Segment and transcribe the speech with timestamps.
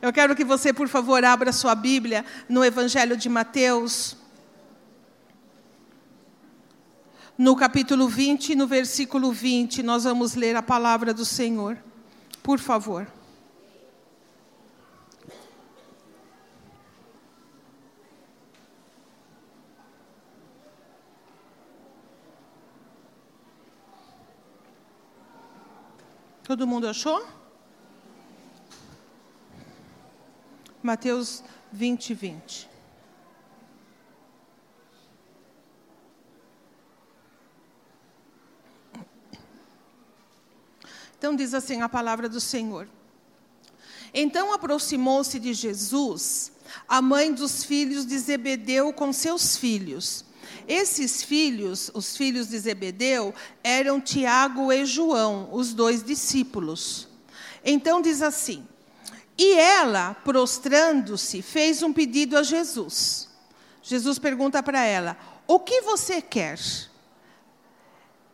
[0.00, 4.16] Eu quero que você, por favor, abra sua Bíblia no Evangelho de Mateus,
[7.36, 11.78] no capítulo 20, no versículo 20, nós vamos ler a palavra do Senhor.
[12.42, 13.06] Por favor.
[26.42, 27.37] Todo mundo achou?
[30.88, 32.70] Mateus 20, 20.
[41.18, 42.88] Então diz assim a palavra do Senhor.
[44.14, 46.52] Então aproximou-se de Jesus
[46.88, 50.24] a mãe dos filhos de Zebedeu com seus filhos.
[50.66, 57.06] Esses filhos, os filhos de Zebedeu, eram Tiago e João, os dois discípulos.
[57.62, 58.66] Então diz assim:
[59.38, 63.28] E ela, prostrando-se, fez um pedido a Jesus.
[63.80, 66.58] Jesus pergunta para ela: O que você quer?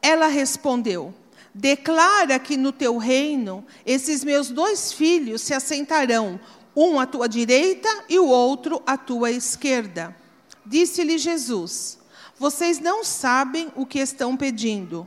[0.01, 1.15] Ela respondeu:
[1.55, 6.41] Declara que no teu reino esses meus dois filhos se assentarão,
[6.75, 10.17] um à tua direita e o outro à tua esquerda.
[10.65, 11.99] Disse-lhe Jesus:
[12.39, 15.07] Vocês não sabem o que estão pedindo.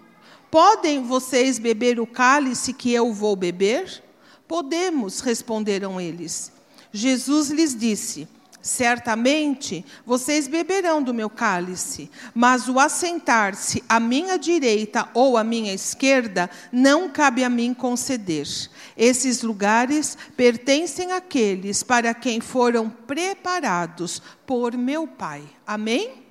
[0.52, 4.04] Podem vocês beber o cálice que eu vou beber?
[4.48, 6.52] Podemos, responderam eles.
[6.92, 8.28] Jesus lhes disse:
[8.62, 15.74] Certamente vocês beberão do meu cálice, mas o assentar-se à minha direita ou à minha
[15.74, 18.46] esquerda não cabe a mim conceder.
[18.98, 25.44] Esses lugares pertencem àqueles para quem foram preparados por meu Pai.
[25.66, 26.24] Amém?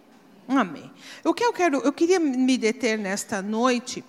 [0.47, 0.91] Amém.
[1.25, 4.05] O que eu quero, eu queria me deter nesta noite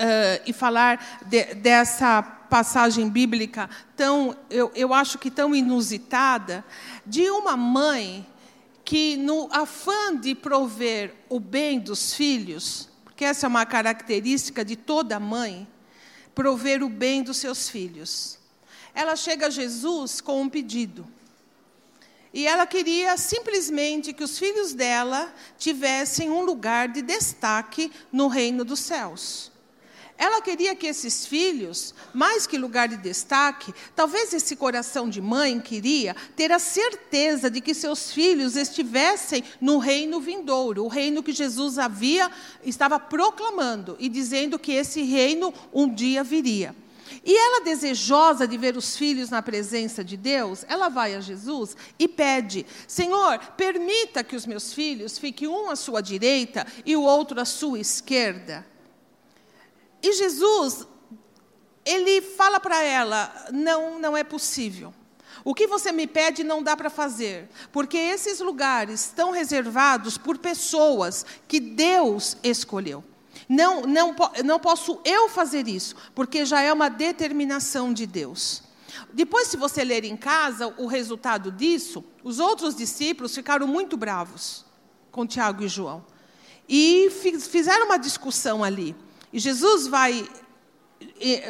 [0.00, 6.64] uh, e falar de, dessa passagem bíblica tão, eu, eu acho que tão inusitada,
[7.06, 8.26] de uma mãe
[8.84, 14.74] que, no afã de prover o bem dos filhos, porque essa é uma característica de
[14.74, 15.68] toda mãe,
[16.34, 18.38] prover o bem dos seus filhos.
[18.94, 21.06] Ela chega a Jesus com um pedido.
[22.32, 28.64] E ela queria simplesmente que os filhos dela tivessem um lugar de destaque no reino
[28.64, 29.50] dos céus.
[30.20, 35.58] Ela queria que esses filhos, mais que lugar de destaque, talvez esse coração de mãe
[35.58, 41.32] queria ter a certeza de que seus filhos estivessem no reino vindouro, o reino que
[41.32, 42.30] Jesus havia
[42.62, 46.76] estava proclamando e dizendo que esse reino um dia viria.
[47.24, 51.74] E ela, desejosa de ver os filhos na presença de Deus, ela vai a Jesus
[51.98, 57.02] e pede: Senhor, permita que os meus filhos fiquem um à sua direita e o
[57.02, 58.68] outro à sua esquerda.
[60.02, 60.86] E Jesus,
[61.84, 64.92] ele fala para ela: não, não é possível.
[65.44, 70.36] O que você me pede não dá para fazer, porque esses lugares estão reservados por
[70.36, 73.02] pessoas que Deus escolheu.
[73.48, 78.62] Não, não, não posso eu fazer isso, porque já é uma determinação de Deus.
[79.12, 84.64] Depois, se você ler em casa o resultado disso, os outros discípulos ficaram muito bravos
[85.10, 86.04] com Tiago e João.
[86.68, 88.94] E fizeram uma discussão ali.
[89.32, 90.28] E Jesus vai,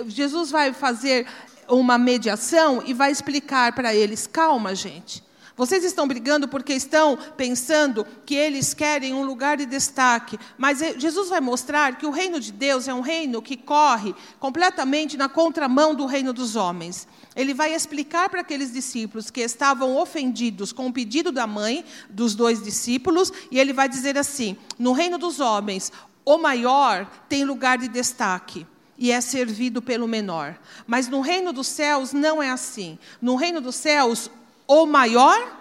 [0.06, 1.26] Jesus vai fazer
[1.68, 5.22] uma mediação e vai explicar para eles: calma, gente.
[5.60, 10.38] Vocês estão brigando porque estão pensando que eles querem um lugar de destaque.
[10.56, 15.18] Mas Jesus vai mostrar que o reino de Deus é um reino que corre completamente
[15.18, 17.06] na contramão do reino dos homens.
[17.36, 22.34] Ele vai explicar para aqueles discípulos que estavam ofendidos com o pedido da mãe dos
[22.34, 25.92] dois discípulos, e ele vai dizer assim: no reino dos homens,
[26.24, 28.66] o maior tem lugar de destaque
[28.96, 30.58] e é servido pelo menor.
[30.86, 32.98] Mas no reino dos céus não é assim.
[33.20, 34.30] No reino dos céus,
[34.66, 35.60] o maior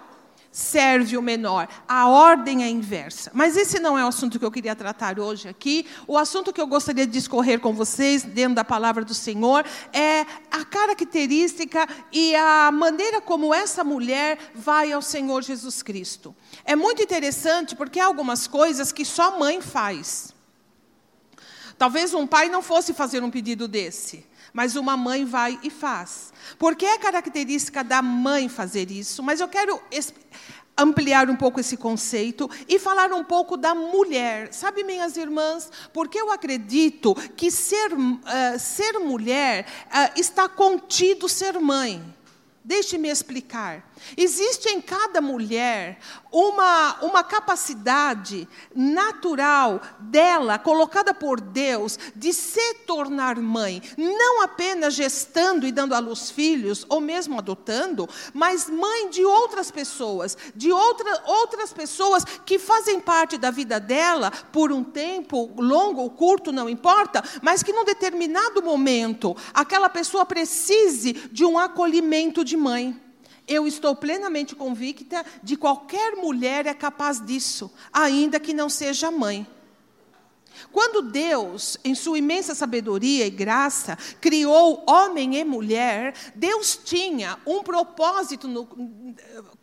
[0.52, 1.68] serve o menor.
[1.88, 3.30] A ordem é inversa.
[3.32, 5.86] Mas esse não é o assunto que eu queria tratar hoje aqui.
[6.06, 10.26] O assunto que eu gostaria de discorrer com vocês, dentro da palavra do Senhor, é
[10.50, 16.34] a característica e a maneira como essa mulher vai ao Senhor Jesus Cristo.
[16.64, 20.34] É muito interessante porque há algumas coisas que só mãe faz.
[21.80, 26.30] Talvez um pai não fosse fazer um pedido desse, mas uma mãe vai e faz.
[26.58, 29.80] Porque é característica da mãe fazer isso, mas eu quero
[30.76, 34.52] ampliar um pouco esse conceito e falar um pouco da mulher.
[34.52, 41.58] Sabe, minhas irmãs, porque eu acredito que ser, uh, ser mulher uh, está contido ser
[41.58, 42.04] mãe.
[42.62, 43.89] Deixe-me explicar.
[44.16, 45.98] Existe em cada mulher
[46.32, 55.66] uma, uma capacidade natural dela, colocada por Deus, de se tornar mãe, não apenas gestando
[55.66, 61.22] e dando à luz filhos, ou mesmo adotando, mas mãe de outras pessoas, de outra,
[61.26, 66.68] outras pessoas que fazem parte da vida dela por um tempo, longo ou curto, não
[66.68, 73.09] importa, mas que num determinado momento aquela pessoa precise de um acolhimento de mãe.
[73.50, 79.44] Eu estou plenamente convicta de qualquer mulher é capaz disso, ainda que não seja mãe.
[80.70, 87.60] Quando Deus, em sua imensa sabedoria e graça, criou homem e mulher, Deus tinha um
[87.64, 88.68] propósito no,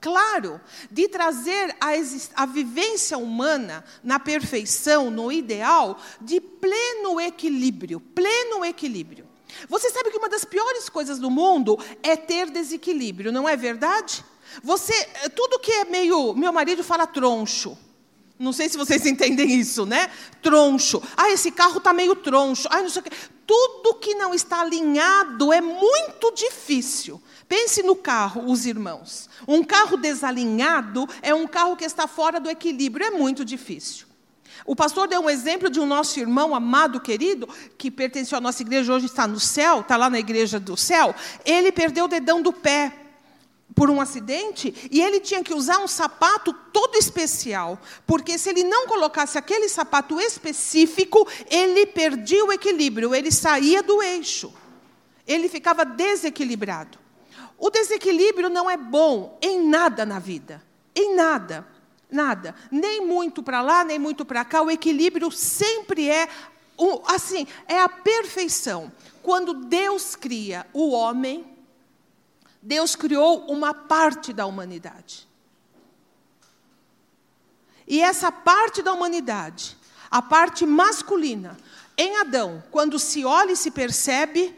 [0.02, 0.60] claro
[0.92, 1.92] de trazer a,
[2.36, 9.27] a vivência humana na perfeição, no ideal, de pleno equilíbrio pleno equilíbrio.
[9.70, 14.24] Você sabe que uma das piores coisas do mundo é ter desequilíbrio, não é verdade?
[14.64, 14.94] Você,
[15.36, 17.78] tudo que é meio, meu marido fala troncho.
[18.40, 20.10] Não sei se vocês entendem isso, né?
[20.42, 21.02] Troncho.
[21.16, 22.68] Ah, esse carro está meio troncho.
[22.72, 23.12] Ah, não sei o quê.
[23.46, 27.22] Tudo que não está alinhado é muito difícil.
[27.48, 29.30] Pense no carro, os irmãos.
[29.48, 34.07] Um carro desalinhado é um carro que está fora do equilíbrio, é muito difícil.
[34.66, 38.62] O pastor deu um exemplo de um nosso irmão amado, querido, que pertenceu à nossa
[38.62, 41.14] igreja, hoje está no céu, está lá na igreja do céu.
[41.46, 42.94] Ele perdeu o dedão do pé
[43.76, 48.64] por um acidente e ele tinha que usar um sapato todo especial, porque se ele
[48.64, 54.52] não colocasse aquele sapato específico, ele perdia o equilíbrio, ele saía do eixo.
[55.28, 56.98] Ele ficava desequilibrado.
[57.58, 60.64] O desequilíbrio não é bom em nada na vida,
[60.96, 61.68] em nada.
[62.10, 62.56] Nada.
[62.72, 64.62] Nem muito para lá, nem muito para cá.
[64.62, 66.30] O equilíbrio sempre é
[67.08, 68.92] assim, é a perfeição.
[69.22, 71.46] Quando Deus cria o homem,
[72.62, 75.28] Deus criou uma parte da humanidade.
[77.88, 79.78] E essa parte da humanidade,
[80.12, 81.58] a parte masculina,
[81.98, 84.54] em Adão, quando se olha e se percebe,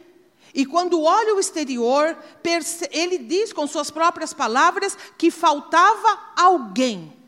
[0.53, 2.17] e quando olha o exterior,
[2.91, 7.18] ele diz com suas próprias palavras que faltava alguém.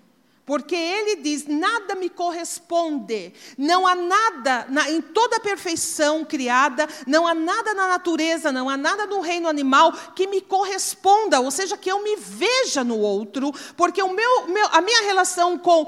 [0.45, 3.33] Porque ele diz: nada me corresponde.
[3.57, 8.69] Não há nada na, em toda a perfeição criada, não há nada na natureza, não
[8.69, 12.97] há nada no reino animal que me corresponda, ou seja, que eu me veja no
[12.97, 15.87] outro, porque o meu, meu a minha relação com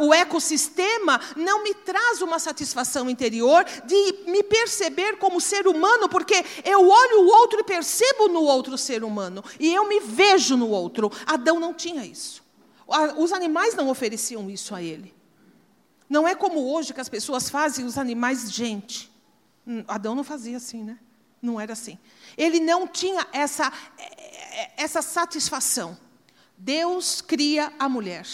[0.00, 6.44] o ecossistema não me traz uma satisfação interior de me perceber como ser humano, porque
[6.64, 10.68] eu olho o outro e percebo no outro ser humano, e eu me vejo no
[10.68, 11.10] outro.
[11.26, 12.45] Adão não tinha isso.
[13.16, 15.14] Os animais não ofereciam isso a ele.
[16.08, 19.10] Não é como hoje que as pessoas fazem os animais gente.
[19.66, 20.98] Hum, Adão não fazia assim, né?
[21.42, 21.98] Não era assim.
[22.36, 25.98] Ele não tinha essa, é, é, essa satisfação.
[26.56, 28.26] Deus cria a mulher.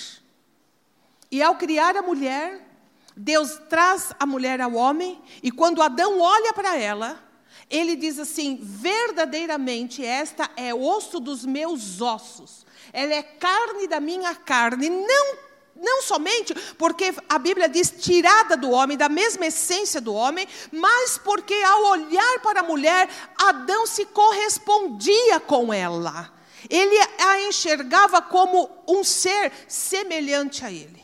[1.31, 2.69] E ao criar a mulher,
[3.17, 7.23] Deus traz a mulher ao homem, e quando Adão olha para ela,
[7.73, 14.35] ele diz assim: verdadeiramente esta é osso dos meus ossos ela é carne da minha
[14.35, 20.15] carne, não não somente porque a Bíblia diz tirada do homem, da mesma essência do
[20.15, 26.33] homem, mas porque ao olhar para a mulher, Adão se correspondia com ela.
[26.71, 31.02] Ele a enxergava como um ser semelhante a ele.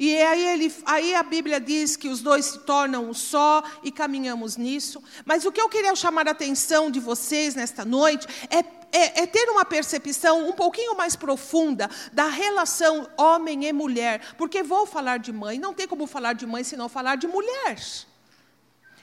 [0.00, 3.92] E aí, ele, aí a Bíblia diz que os dois se tornam um só e
[3.92, 5.02] caminhamos nisso.
[5.26, 9.26] Mas o que eu queria chamar a atenção de vocês nesta noite é é, é,
[9.26, 14.34] ter uma percepção um pouquinho mais profunda da relação homem e mulher.
[14.36, 17.28] Porque vou falar de mãe, não tem como falar de mãe se não falar de
[17.28, 17.78] mulher.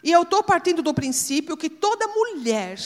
[0.04, 2.78] E eu estou partindo do princípio que toda mulher,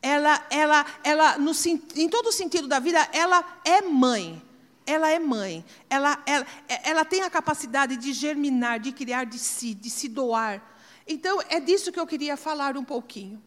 [0.00, 1.52] ela, ela, ela no,
[1.96, 4.40] em todo sentido da vida, ela é mãe.
[4.86, 5.64] Ela é mãe.
[5.88, 10.62] Ela, ela, ela tem a capacidade de germinar, de criar de si, de se doar.
[11.06, 13.42] Então, é disso que eu queria falar um pouquinho.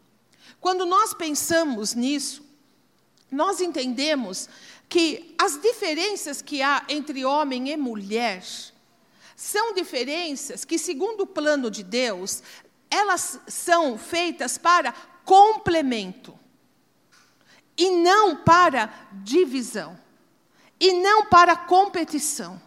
[0.60, 2.44] Quando nós pensamos nisso,
[3.30, 4.48] nós entendemos
[4.88, 8.44] que as diferenças que há entre homem e mulher
[9.36, 12.42] são diferenças que, segundo o plano de Deus,
[12.90, 14.92] elas são feitas para
[15.24, 16.38] complemento
[17.76, 19.98] e não para divisão,
[20.84, 22.60] e não para competição,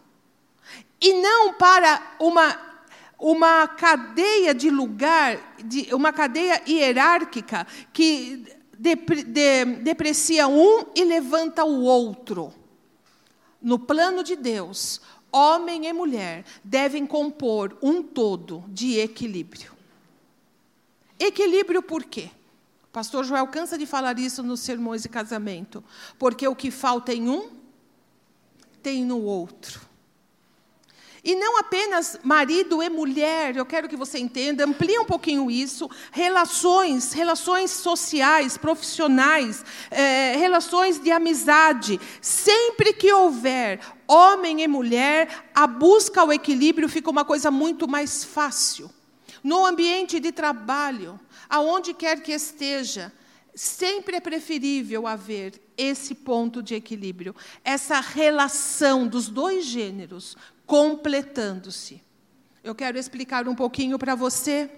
[0.99, 2.59] e não para uma,
[3.19, 8.43] uma cadeia de lugar, de, uma cadeia hierárquica que
[9.83, 12.51] deprecia um e levanta o outro.
[13.61, 14.99] No plano de Deus,
[15.31, 19.73] homem e mulher devem compor um todo de equilíbrio.
[21.19, 22.31] Equilíbrio por quê?
[22.91, 25.83] pastor Joel cansa de falar isso nos sermões de casamento.
[26.17, 27.56] Porque o que falta em um,
[28.81, 29.87] tem no outro.
[31.27, 35.89] E não apenas marido e mulher, eu quero que você entenda, amplie um pouquinho isso,
[36.09, 41.99] relações, relações sociais, profissionais, é, relações de amizade.
[42.21, 48.23] Sempre que houver homem e mulher, a busca ao equilíbrio fica uma coisa muito mais
[48.23, 48.89] fácil.
[49.43, 51.19] No ambiente de trabalho,
[51.49, 53.11] aonde quer que esteja,
[53.57, 62.01] sempre é preferível haver esse ponto de equilíbrio, essa relação dos dois gêneros completando-se.
[62.63, 64.69] Eu quero explicar um pouquinho para você.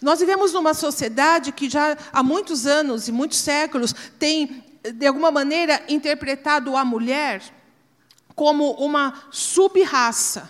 [0.00, 4.62] Nós vivemos numa sociedade que já há muitos anos e muitos séculos tem,
[4.94, 7.42] de alguma maneira, interpretado a mulher
[8.36, 10.48] como uma sub-raça.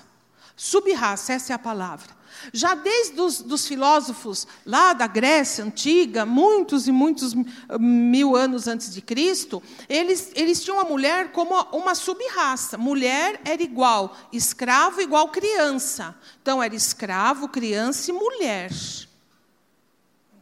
[0.55, 2.18] Sub-raça, essa é a palavra.
[2.53, 7.35] Já desde os dos filósofos lá da Grécia antiga, muitos e muitos
[7.79, 12.79] mil anos antes de Cristo, eles, eles tinham a mulher como uma sub-raça.
[12.79, 16.15] Mulher era igual escravo igual criança.
[16.43, 18.71] Então era escravo, criança e mulher.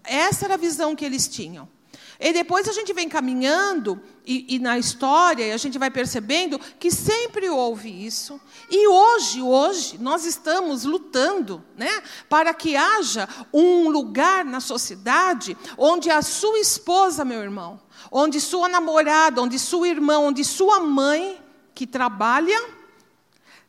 [0.04, 1.68] Essa era a visão que eles tinham.
[2.18, 6.90] E depois a gente vem caminhando e, e, na história a gente vai percebendo que
[6.90, 8.40] sempre houve isso.
[8.70, 16.10] E hoje, hoje nós estamos lutando, né, para que haja um lugar na sociedade onde
[16.10, 17.80] a sua esposa, meu irmão,
[18.10, 21.40] onde sua namorada, onde sua irmã, onde sua mãe
[21.74, 22.58] que trabalha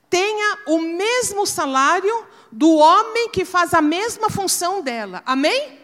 [0.09, 5.21] tenha o mesmo salário do homem que faz a mesma função dela.
[5.25, 5.76] Amém?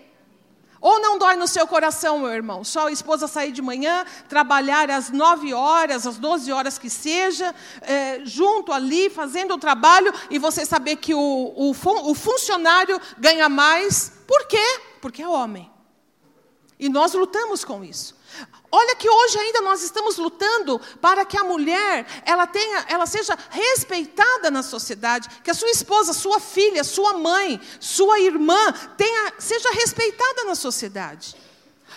[0.83, 4.91] Ou não dói no seu coração, meu irmão, só a esposa sair de manhã, trabalhar
[4.91, 10.37] às nove horas, às doze horas que seja, é, junto ali, fazendo o trabalho, e
[10.37, 14.11] você saber que o, o, o funcionário ganha mais.
[14.27, 14.81] Por quê?
[14.99, 15.71] Porque é homem.
[16.77, 18.13] E nós lutamos com isso.
[18.71, 23.37] Olha que hoje ainda nós estamos lutando para que a mulher ela tenha, ela seja
[23.49, 29.69] respeitada na sociedade, que a sua esposa, sua filha, sua mãe, sua irmã tenha, seja
[29.71, 31.35] respeitada na sociedade.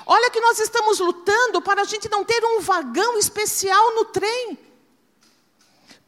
[0.05, 4.59] Olha que nós estamos lutando para a gente não ter um vagão especial no trem.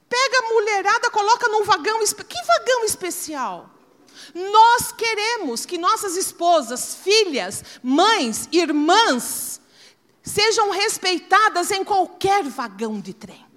[0.08, 3.70] Pega a mulherada, coloca num vagão, que vagão especial?
[4.34, 9.60] Nós queremos que nossas esposas, filhas, mães, irmãs,
[10.28, 13.48] sejam respeitadas em qualquer vagão de trem.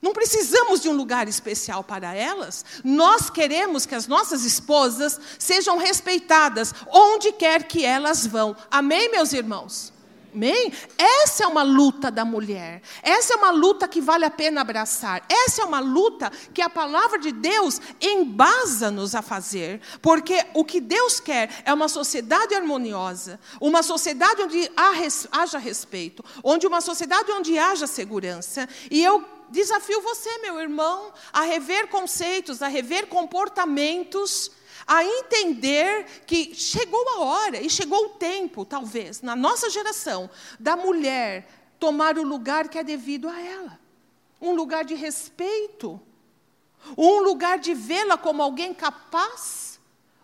[0.00, 2.64] Não precisamos de um lugar especial para elas.
[2.82, 8.56] Nós queremos que as nossas esposas sejam respeitadas onde quer que elas vão.
[8.68, 9.92] Amém, meus irmãos?
[10.34, 10.72] Amém?
[10.96, 12.80] Essa é uma luta da mulher.
[13.02, 15.22] Essa é uma luta que vale a pena abraçar.
[15.28, 19.80] Essa é uma luta que a palavra de Deus embasa-nos a fazer.
[20.00, 24.70] Porque o que Deus quer é uma sociedade harmoniosa, uma sociedade onde
[25.32, 28.66] haja respeito, onde uma sociedade onde haja segurança.
[28.90, 34.50] E eu desafio você, meu irmão, a rever conceitos, a rever comportamentos
[34.92, 40.28] a entender que chegou a hora e chegou o tempo, talvez, na nossa geração,
[40.60, 43.80] da mulher tomar o lugar que é devido a ela.
[44.38, 45.98] Um lugar de respeito,
[46.94, 49.80] um lugar de vê-la como alguém capaz,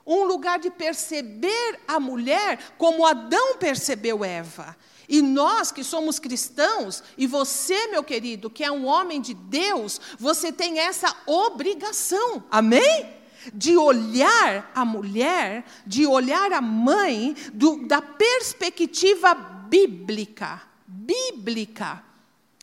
[0.06, 4.76] um lugar de perceber a mulher como Adão percebeu Eva.
[5.08, 9.98] E nós que somos cristãos, e você, meu querido, que é um homem de Deus,
[10.18, 12.44] você tem essa obrigação.
[12.50, 13.17] Amém?
[13.54, 20.62] De olhar a mulher, de olhar a mãe do, da perspectiva bíblica.
[20.86, 22.02] Bíblica.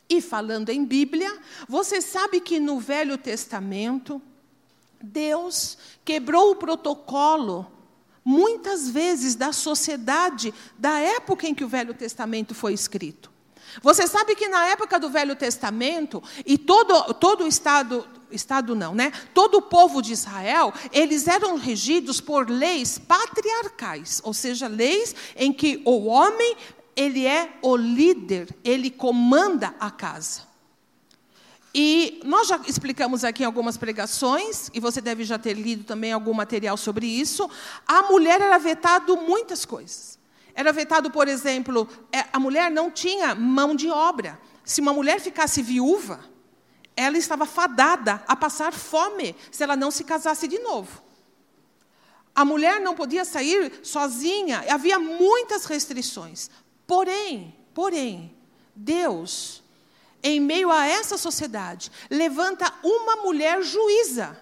[0.09, 1.35] E falando em Bíblia,
[1.67, 4.21] você sabe que no Velho Testamento,
[5.01, 7.71] Deus quebrou o protocolo,
[8.23, 13.34] muitas vezes, da sociedade da época em que o Velho Testamento foi escrito.
[13.81, 18.93] Você sabe que na época do Velho Testamento, e todo, todo o Estado Estado não,
[18.93, 19.11] né?
[19.33, 25.53] Todo o povo de Israel, eles eram regidos por leis patriarcais, ou seja, leis em
[25.53, 26.57] que o homem,
[26.95, 30.41] ele é o líder, ele comanda a casa.
[31.73, 36.13] E nós já explicamos aqui em algumas pregações, e você deve já ter lido também
[36.13, 37.49] algum material sobre isso.
[37.85, 40.17] A mulher era vetado muitas coisas.
[40.55, 44.39] Era vetado, por exemplo, é, a mulher não tinha mão de obra.
[44.63, 46.23] Se uma mulher ficasse viúva,
[46.95, 51.03] ela estava fadada a passar fome se ela não se casasse de novo.
[52.33, 56.49] A mulher não podia sair sozinha, havia muitas restrições.
[56.87, 58.33] Porém, porém,
[58.73, 59.61] Deus,
[60.23, 64.41] em meio a essa sociedade, levanta uma mulher juíza.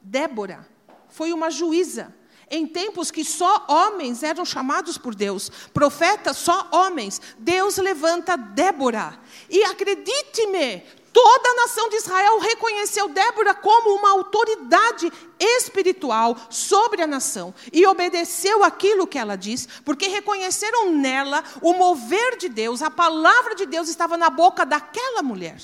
[0.00, 0.68] Débora
[1.08, 2.14] foi uma juíza.
[2.48, 9.18] Em tempos que só homens eram chamados por Deus, profetas só homens, Deus levanta Débora.
[9.50, 10.80] E acredite-me,
[11.12, 17.84] toda a nação de Israel reconheceu Débora como uma autoridade espiritual sobre a nação e
[17.84, 23.66] obedeceu aquilo que ela disse, porque reconheceram nela o mover de Deus, a palavra de
[23.66, 25.58] Deus estava na boca daquela mulher.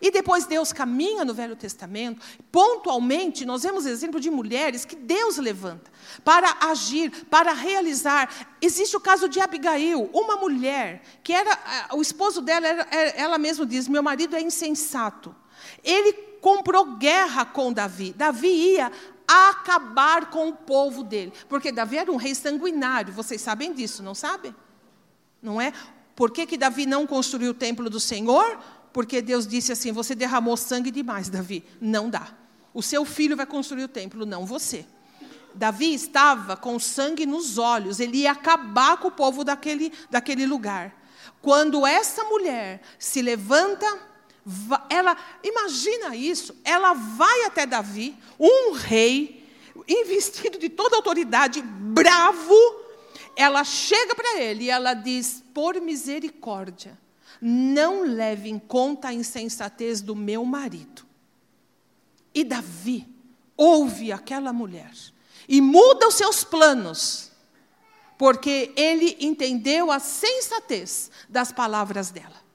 [0.00, 2.20] E depois Deus caminha no Velho Testamento,
[2.52, 5.90] pontualmente nós vemos exemplo de mulheres que Deus levanta
[6.24, 8.30] para agir, para realizar.
[8.60, 11.58] Existe o caso de Abigail, uma mulher que era,
[11.92, 15.34] o esposo dela, era, ela mesma diz: meu marido é insensato.
[15.82, 18.12] Ele comprou guerra com Davi.
[18.12, 18.92] Davi ia
[19.26, 23.12] acabar com o povo dele, porque Davi era um rei sanguinário.
[23.12, 24.54] Vocês sabem disso, não sabem?
[25.42, 25.72] Não é?
[26.14, 28.58] Por que, que Davi não construiu o templo do Senhor?
[28.96, 31.62] Porque Deus disse assim: Você derramou sangue demais, Davi.
[31.78, 32.28] Não dá.
[32.72, 34.86] O seu filho vai construir o templo, não você.
[35.54, 40.96] Davi estava com sangue nos olhos, ele ia acabar com o povo daquele, daquele lugar.
[41.42, 43.86] Quando essa mulher se levanta,
[44.88, 49.46] ela, imagina isso, ela vai até Davi, um rei,
[49.86, 52.54] investido de toda autoridade, bravo,
[53.36, 56.98] ela chega para ele e ela diz: Por misericórdia,
[57.40, 61.06] não leve em conta a insensatez do meu marido.
[62.34, 63.06] E Davi
[63.56, 64.92] ouve aquela mulher
[65.48, 67.30] e muda os seus planos,
[68.18, 72.46] porque ele entendeu a sensatez das palavras dela.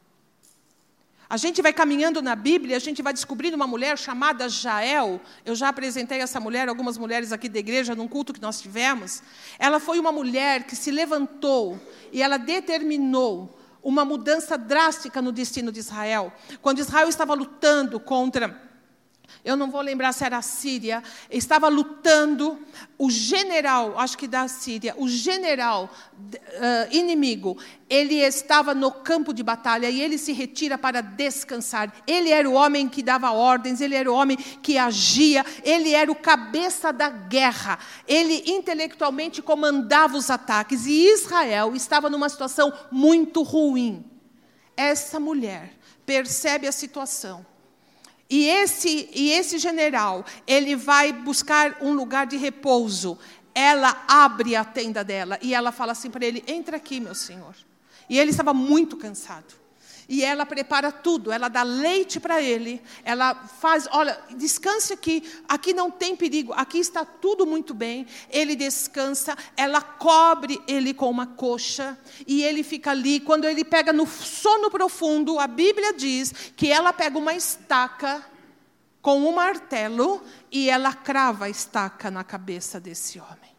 [1.31, 5.21] A gente vai caminhando na Bíblia, a gente vai descobrindo uma mulher chamada Jael.
[5.45, 9.23] Eu já apresentei essa mulher, algumas mulheres aqui da igreja, num culto que nós tivemos.
[9.57, 11.79] Ela foi uma mulher que se levantou
[12.11, 16.31] e ela determinou uma mudança drástica no destino de Israel.
[16.61, 18.70] Quando Israel estava lutando contra
[19.43, 22.59] eu não vou lembrar se era a Síria, estava lutando,
[22.97, 27.57] o general, acho que da Síria, o general uh, inimigo,
[27.89, 31.91] ele estava no campo de batalha e ele se retira para descansar.
[32.05, 36.11] Ele era o homem que dava ordens, ele era o homem que agia, ele era
[36.11, 37.79] o cabeça da guerra.
[38.07, 44.05] Ele intelectualmente comandava os ataques e Israel estava numa situação muito ruim.
[44.77, 45.73] Essa mulher
[46.05, 47.45] percebe a situação
[48.31, 53.19] e esse, e esse general, ele vai buscar um lugar de repouso.
[53.53, 57.53] Ela abre a tenda dela e ela fala assim para ele: Entra aqui, meu senhor.
[58.09, 59.60] E ele estava muito cansado.
[60.11, 65.73] E ela prepara tudo, ela dá leite para ele, ela faz, olha, descanse aqui, aqui
[65.73, 68.05] não tem perigo, aqui está tudo muito bem.
[68.29, 71.97] Ele descansa, ela cobre ele com uma coxa
[72.27, 73.21] e ele fica ali.
[73.21, 78.21] Quando ele pega no sono profundo, a Bíblia diz que ela pega uma estaca
[79.01, 80.21] com um martelo
[80.51, 83.55] e ela crava a estaca na cabeça desse homem.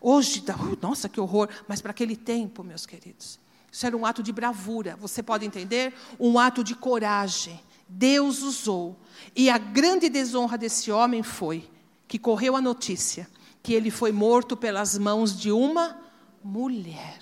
[0.00, 0.42] Hoje,
[0.82, 3.43] nossa, que horror, mas para aquele tempo, meus queridos,
[3.74, 5.92] isso era um ato de bravura, você pode entender?
[6.20, 7.60] Um ato de coragem.
[7.88, 8.96] Deus usou.
[9.34, 11.68] E a grande desonra desse homem foi
[12.06, 13.28] que correu a notícia
[13.64, 15.98] que ele foi morto pelas mãos de uma
[16.40, 17.18] mulher.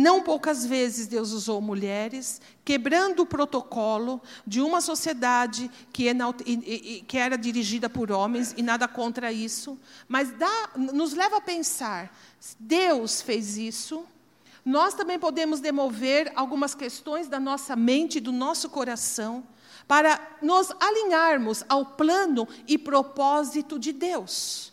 [0.00, 6.06] Não poucas vezes Deus usou mulheres, quebrando o protocolo de uma sociedade que,
[7.18, 12.16] era dirigida por homens, e nada contra isso, mas dá, nos leva a pensar
[12.60, 14.06] Deus fez isso.
[14.64, 19.42] Nós também podemos demover algumas questões da nossa mente, do nosso coração,
[19.88, 24.72] para nos alinharmos ao plano e propósito de Deus.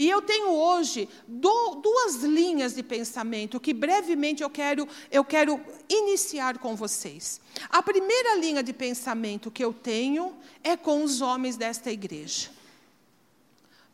[0.00, 5.60] E eu tenho hoje duas linhas de pensamento que brevemente eu quero, eu quero
[5.90, 7.38] iniciar com vocês.
[7.68, 10.34] A primeira linha de pensamento que eu tenho
[10.64, 12.48] é com os homens desta igreja.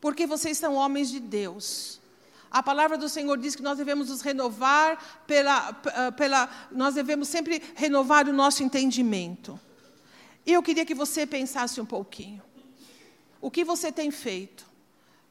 [0.01, 2.01] Porque vocês são homens de Deus.
[2.53, 7.27] A palavra do Senhor diz que nós devemos nos renovar pela, ah, pela nós devemos
[7.27, 9.59] sempre renovar o nosso entendimento.
[10.47, 12.41] E eu queria que você pensasse um pouquinho.
[13.41, 14.76] O que você tem feito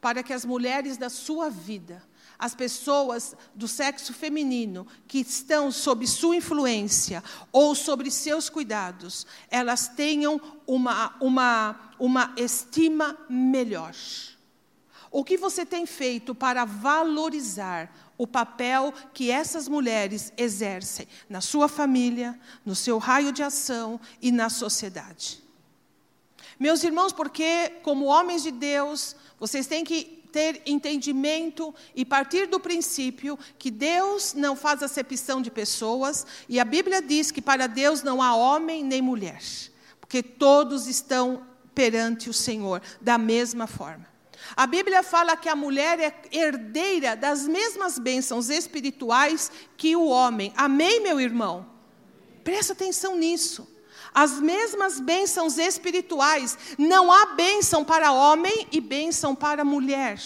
[0.05, 1.99] para que as mulheres da sua vida,
[2.37, 9.87] as pessoas do sexo feminino que estão sob sua influência ou sobre seus cuidados, elas
[9.87, 13.95] tenham uma, uma, uma estima melhor?
[15.09, 21.67] O que você tem feito para valorizar o papel que essas mulheres exercem na sua
[21.67, 25.43] família, no seu raio de ação e na sociedade?
[26.59, 32.59] Meus irmãos, porque, como homens de Deus, vocês têm que ter entendimento e partir do
[32.59, 38.03] princípio que Deus não faz acepção de pessoas, e a Bíblia diz que para Deus
[38.03, 39.41] não há homem nem mulher,
[39.99, 44.07] porque todos estão perante o Senhor, da mesma forma.
[44.55, 50.53] A Bíblia fala que a mulher é herdeira das mesmas bênçãos espirituais que o homem.
[50.55, 51.65] Amém, meu irmão?
[52.43, 53.74] Presta atenção nisso.
[54.15, 56.57] As mesmas bênçãos espirituais.
[56.77, 60.17] Não há bênção para homem e bênção para mulher.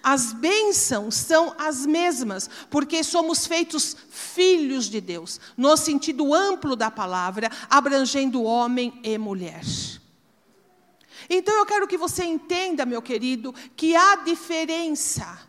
[0.00, 6.92] As bênçãos são as mesmas, porque somos feitos filhos de Deus, no sentido amplo da
[6.92, 9.64] palavra, abrangendo homem e mulher.
[11.28, 15.40] Então eu quero que você entenda, meu querido, que há diferença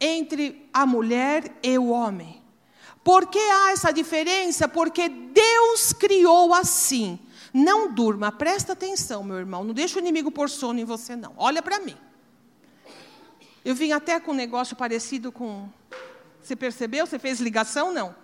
[0.00, 2.37] entre a mulher e o homem.
[3.08, 4.68] Por que há essa diferença?
[4.68, 7.18] Porque Deus criou assim.
[7.54, 9.64] Não durma, presta atenção, meu irmão.
[9.64, 11.32] Não deixa o inimigo pôr sono em você, não.
[11.38, 11.96] Olha para mim.
[13.64, 15.70] Eu vim até com um negócio parecido com.
[16.42, 17.06] Você percebeu?
[17.06, 17.94] Você fez ligação?
[17.94, 18.14] Não.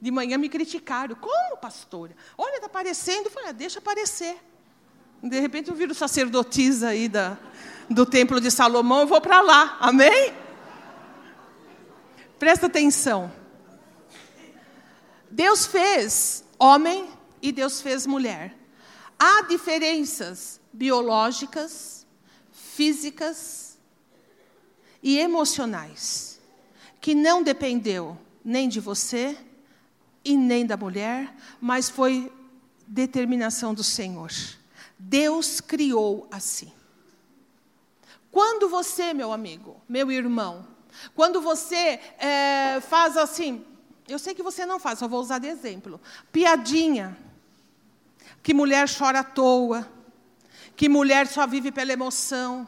[0.00, 1.14] De manhã me criticaram.
[1.14, 2.16] Como, pastora?
[2.38, 3.26] Olha, está aparecendo.
[3.26, 4.38] Eu falei, ah, deixa aparecer.
[5.22, 7.36] De repente eu viro sacerdotisa aí da,
[7.90, 9.76] do templo de Salomão, eu vou para lá.
[9.80, 10.47] Amém?
[12.38, 13.32] Presta atenção.
[15.30, 17.08] Deus fez homem
[17.42, 18.56] e Deus fez mulher.
[19.18, 22.06] Há diferenças biológicas,
[22.52, 23.68] físicas,
[25.02, 26.40] e emocionais,
[27.00, 29.38] que não dependeu nem de você
[30.24, 32.32] e nem da mulher, mas foi
[32.86, 34.30] determinação do Senhor.
[34.98, 36.72] Deus criou assim.
[38.30, 40.66] Quando você, meu amigo, meu irmão,
[41.14, 43.64] quando você é, faz assim,
[44.08, 46.00] eu sei que você não faz, só vou usar de exemplo,
[46.32, 47.16] piadinha,
[48.42, 49.86] que mulher chora à toa,
[50.76, 52.66] que mulher só vive pela emoção,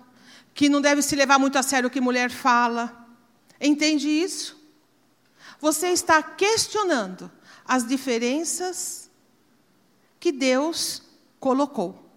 [0.53, 3.07] que não deve se levar muito a sério o que mulher fala.
[3.61, 4.61] Entende isso?
[5.61, 7.31] Você está questionando
[7.65, 9.11] as diferenças
[10.19, 11.03] que Deus
[11.39, 12.11] colocou.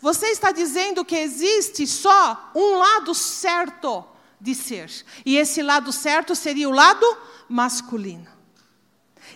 [0.00, 4.04] Você está dizendo que existe só um lado certo
[4.40, 4.90] de ser.
[5.24, 7.04] E esse lado certo seria o lado
[7.48, 8.26] masculino.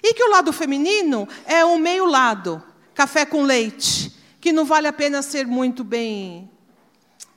[0.02, 2.62] E que o lado feminino é um meio lado,
[2.94, 6.50] café com leite, que não vale a pena ser muito bem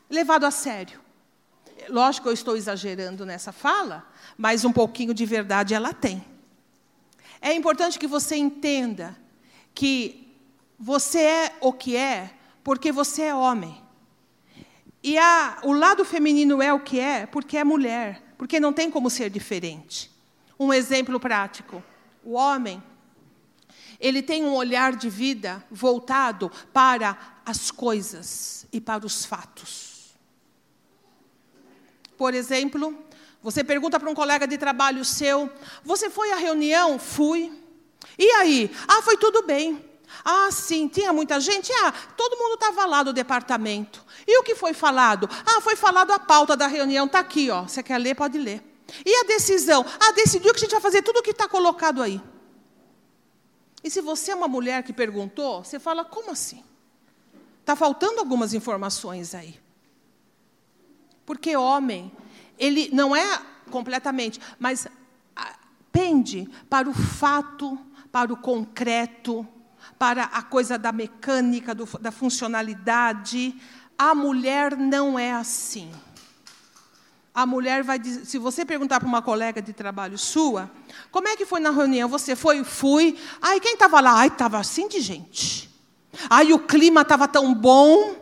[0.10, 1.02] levado a sério.
[1.90, 4.06] Lógico que eu estou exagerando nessa fala,
[4.38, 6.24] mas um pouquinho de verdade ela tem.
[7.42, 9.16] É importante que você entenda
[9.74, 10.36] que
[10.78, 12.32] você é o que é
[12.64, 13.82] porque você é homem.
[15.04, 18.90] E a, o lado feminino é o que é porque é mulher, porque não tem
[18.90, 20.12] como ser diferente.
[20.60, 21.84] Um exemplo prático:
[22.24, 22.82] o homem,
[24.00, 30.16] ele tem um olhar de vida voltado para as coisas e para os fatos.
[32.18, 32.98] Por exemplo,
[33.42, 35.50] você pergunta para um colega de trabalho seu:
[35.84, 36.98] Você foi à reunião?
[36.98, 37.52] Fui.
[38.18, 38.72] E aí?
[38.88, 39.86] Ah, foi tudo bem.
[40.26, 41.72] Ah, sim, tinha muita gente?
[41.74, 44.04] Ah, todo mundo estava lá do departamento.
[44.28, 45.30] E o que foi falado?
[45.46, 47.64] Ah, foi falado a pauta da reunião, está aqui, ó.
[47.64, 48.14] Você quer ler?
[48.14, 48.62] Pode ler.
[49.06, 49.86] E a decisão?
[50.00, 52.22] Ah, decidiu que a gente vai fazer tudo o que está colocado aí.
[53.84, 56.64] E se você é uma mulher que perguntou, você fala, como assim?
[57.62, 59.60] Está faltando algumas informações aí.
[61.26, 62.12] Porque homem,
[62.58, 64.88] ele não é completamente, mas
[65.92, 67.78] pende para o fato,
[68.12, 69.48] para o concreto,
[69.98, 73.56] para a coisa da mecânica, do, da funcionalidade.
[73.98, 75.92] A mulher não é assim.
[77.34, 80.72] A mulher vai dizer, se você perguntar para uma colega de trabalho sua,
[81.12, 82.10] como é que foi na reunião?
[82.10, 82.64] Você foi?
[82.64, 83.16] Fui.
[83.42, 84.14] Ai, quem estava lá?
[84.14, 85.70] Ai, estava assim de gente.
[86.30, 88.16] Ai, o clima estava tão bom.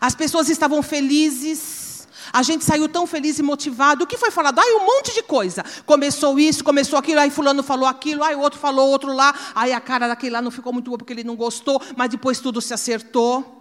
[0.00, 2.08] As pessoas estavam felizes.
[2.32, 4.04] A gente saiu tão feliz e motivado.
[4.04, 4.58] O que foi falado?
[4.58, 5.64] Ai, um monte de coisa.
[5.86, 9.34] Começou isso, começou aquilo, aí fulano falou aquilo, aí o outro falou outro lá.
[9.54, 12.40] Aí a cara daquele lá não ficou muito boa porque ele não gostou, mas depois
[12.40, 13.59] tudo se acertou.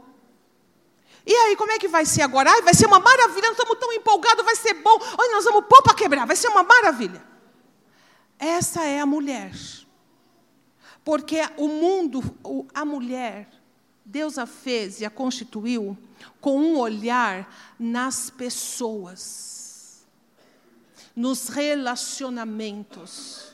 [1.29, 2.49] E aí, como é que vai ser agora?
[2.49, 4.97] Ai, vai ser uma maravilha, nós estamos tão empolgados, vai ser bom.
[5.15, 7.23] Olha, nós vamos pôr para quebrar, vai ser uma maravilha.
[8.39, 9.51] Essa é a mulher.
[11.05, 12.23] Porque o mundo,
[12.73, 13.47] a mulher,
[14.03, 15.95] Deus a fez e a constituiu
[16.41, 20.07] com um olhar nas pessoas,
[21.15, 23.53] nos relacionamentos,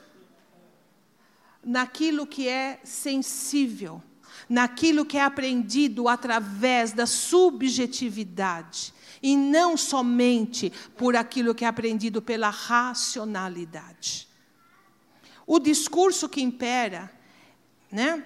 [1.61, 4.01] naquilo que é sensível,
[4.49, 12.21] naquilo que é aprendido através da subjetividade e não somente por aquilo que é aprendido
[12.21, 14.27] pela racionalidade.
[15.47, 17.11] O discurso que impera,
[17.91, 18.23] né,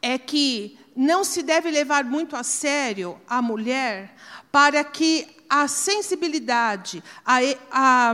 [0.00, 4.14] é que não se deve levar muito a sério a mulher
[4.50, 7.38] para que a sensibilidade, a,
[7.70, 8.12] a,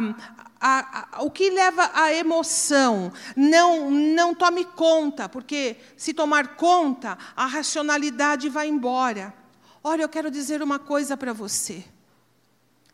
[0.61, 3.13] a, a, o que leva à emoção.
[3.37, 9.35] Não, não tome conta, porque se tomar conta, a racionalidade vai embora.
[9.83, 11.85] Olha, eu quero dizer uma coisa para você.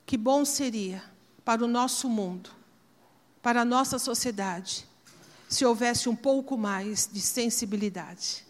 [0.07, 1.03] Que bom seria
[1.45, 2.51] para o nosso mundo,
[3.43, 4.87] para a nossa sociedade,
[5.49, 8.45] se houvesse um pouco mais de sensibilidade,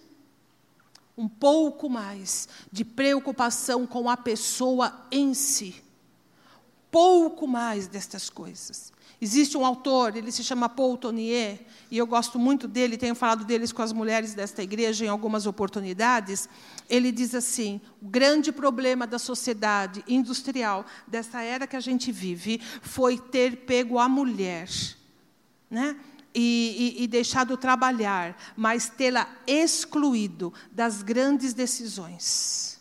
[1.17, 5.83] um pouco mais de preocupação com a pessoa em si,
[6.91, 8.94] pouco mais destas coisas.
[9.25, 11.59] Existe um autor, ele se chama Paul Tonier,
[11.91, 15.47] e eu gosto muito dele, tenho falado deles com as mulheres desta igreja em algumas
[15.47, 16.47] oportunidades.
[16.91, 22.61] Ele diz assim: o grande problema da sociedade industrial dessa era que a gente vive
[22.83, 24.69] foi ter pego a mulher,
[25.71, 25.97] né?
[26.35, 32.79] E, e, e deixado trabalhar, mas tê-la excluído das grandes decisões.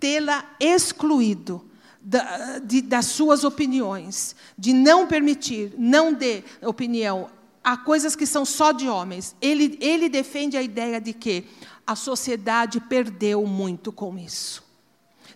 [0.00, 1.70] Tê-la excluído
[2.02, 7.30] da, de, das suas opiniões, de não permitir, não dê opinião
[7.62, 9.36] a coisas que são só de homens.
[9.40, 11.44] Ele, ele defende a ideia de que
[11.86, 14.64] a sociedade perdeu muito com isso.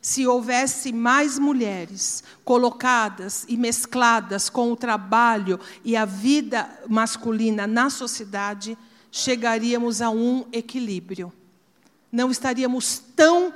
[0.02, 7.90] Se houvesse mais mulheres colocadas e mescladas com o trabalho e a vida masculina na
[7.90, 8.76] sociedade,
[9.10, 11.32] chegaríamos a um equilíbrio.
[12.12, 13.52] Não estaríamos tão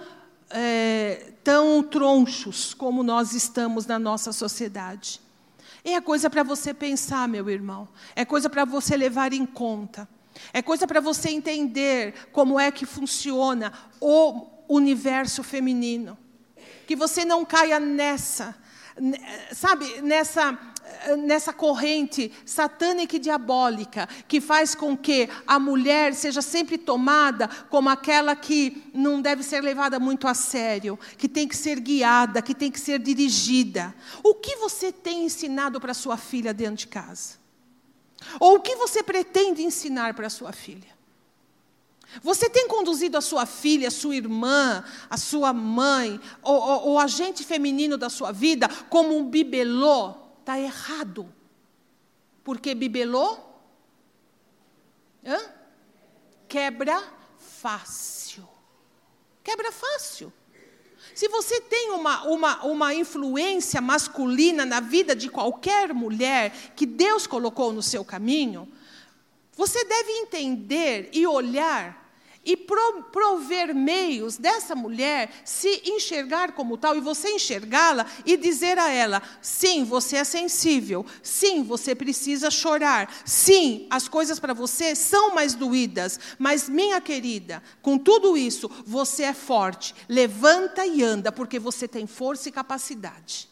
[0.50, 5.20] é, tão tronchos como nós estamos na nossa sociedade.
[5.84, 7.88] É coisa para você pensar, meu irmão.
[8.14, 10.08] É coisa para você levar em conta.
[10.52, 16.16] É coisa para você entender como é que funciona o universo feminino.
[16.86, 18.54] Que você não caia nessa,
[19.52, 20.58] sabe, nessa
[21.18, 27.88] nessa corrente satânica e diabólica que faz com que a mulher seja sempre tomada como
[27.88, 32.54] aquela que não deve ser levada muito a sério, que tem que ser guiada, que
[32.54, 33.94] tem que ser dirigida.
[34.22, 37.38] O que você tem ensinado para sua filha dentro de casa?
[38.38, 41.00] Ou o que você pretende ensinar para sua filha?
[42.22, 47.96] Você tem conduzido a sua filha, a sua irmã, a sua mãe, o agente feminino
[47.96, 51.32] da sua vida como um bibelô está errado.
[52.42, 53.38] Porque bibelô
[55.24, 55.38] Hã?
[56.48, 57.02] quebra
[57.38, 58.48] fácil.
[59.44, 60.32] Quebra fácil.
[61.14, 67.26] Se você tem uma, uma, uma influência masculina na vida de qualquer mulher que Deus
[67.26, 68.70] colocou no seu caminho,
[69.56, 72.09] você deve entender e olhar
[72.44, 78.90] e prover meios dessa mulher se enxergar como tal e você enxergá-la e dizer a
[78.90, 85.34] ela: sim, você é sensível, sim, você precisa chorar, sim, as coisas para você são
[85.34, 91.58] mais doídas, mas minha querida, com tudo isso, você é forte, levanta e anda, porque
[91.58, 93.50] você tem força e capacidade.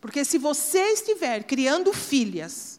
[0.00, 2.77] Porque se você estiver criando filhas,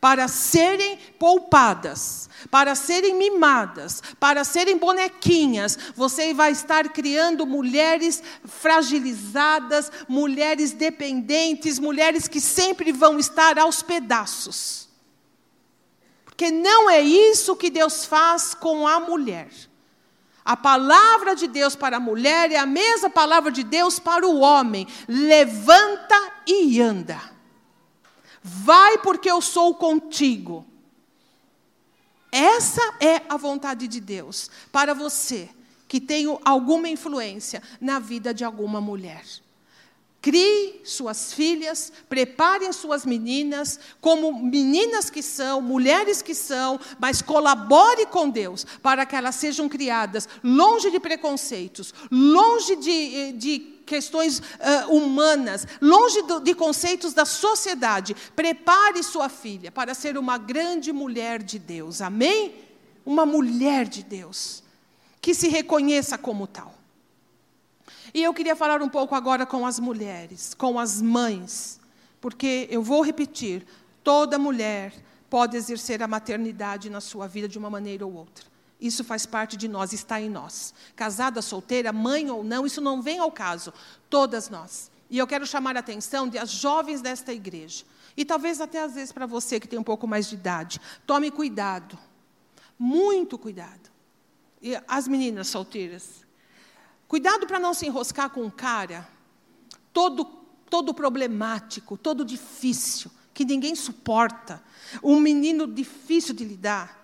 [0.00, 5.78] para serem poupadas, para serem mimadas, para serem bonequinhas.
[5.94, 14.88] Você vai estar criando mulheres fragilizadas, mulheres dependentes, mulheres que sempre vão estar aos pedaços.
[16.24, 19.48] Porque não é isso que Deus faz com a mulher.
[20.44, 24.40] A palavra de Deus para a mulher é a mesma palavra de Deus para o
[24.40, 24.86] homem.
[25.08, 27.33] Levanta e anda.
[28.46, 30.66] Vai porque eu sou contigo.
[32.30, 35.48] Essa é a vontade de Deus para você
[35.88, 39.24] que tem alguma influência na vida de alguma mulher.
[40.20, 48.04] Crie suas filhas, preparem suas meninas como meninas que são, mulheres que são, mas colabore
[48.06, 54.94] com Deus para que elas sejam criadas longe de preconceitos, longe de, de questões uh,
[54.94, 58.14] humanas, longe do, de conceitos da sociedade.
[58.34, 62.00] Prepare sua filha para ser uma grande mulher de Deus.
[62.00, 62.54] Amém?
[63.04, 64.62] Uma mulher de Deus.
[65.20, 66.74] Que se reconheça como tal.
[68.12, 71.80] E eu queria falar um pouco agora com as mulheres, com as mães,
[72.20, 73.66] porque eu vou repetir:
[74.04, 74.94] toda mulher
[75.28, 78.53] pode exercer a maternidade na sua vida de uma maneira ou outra.
[78.84, 80.74] Isso faz parte de nós, está em nós.
[80.94, 83.72] Casada, solteira, mãe ou não, isso não vem ao caso.
[84.10, 84.90] Todas nós.
[85.08, 87.86] E eu quero chamar a atenção das jovens desta igreja.
[88.14, 90.82] E talvez até às vezes para você que tem um pouco mais de idade.
[91.06, 91.98] Tome cuidado.
[92.78, 93.90] Muito cuidado.
[94.60, 96.22] E as meninas solteiras.
[97.08, 99.08] Cuidado para não se enroscar com um cara
[99.94, 100.26] todo,
[100.68, 104.62] todo problemático, todo difícil, que ninguém suporta.
[105.02, 107.03] Um menino difícil de lidar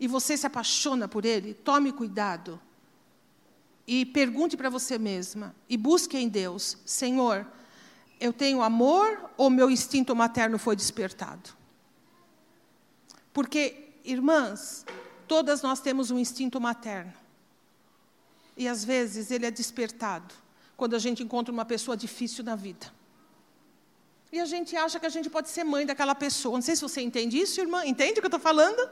[0.00, 2.58] e você se apaixona por ele, tome cuidado.
[3.86, 7.46] E pergunte para você mesma, e busque em Deus: Senhor,
[8.18, 11.50] eu tenho amor ou meu instinto materno foi despertado?
[13.32, 14.86] Porque, irmãs,
[15.28, 17.12] todas nós temos um instinto materno.
[18.56, 20.34] E às vezes ele é despertado
[20.76, 22.92] quando a gente encontra uma pessoa difícil na vida.
[24.32, 26.56] E a gente acha que a gente pode ser mãe daquela pessoa.
[26.56, 27.84] Não sei se você entende isso, irmã.
[27.84, 28.88] Entende o que eu estou falando?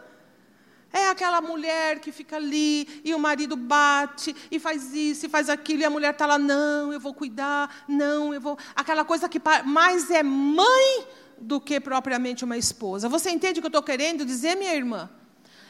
[0.92, 5.50] É aquela mulher que fica ali e o marido bate e faz isso e faz
[5.50, 8.58] aquilo e a mulher está lá, não, eu vou cuidar, não, eu vou.
[8.74, 11.06] Aquela coisa que mais é mãe
[11.38, 13.08] do que propriamente uma esposa.
[13.08, 15.10] Você entende o que eu estou querendo dizer, minha irmã?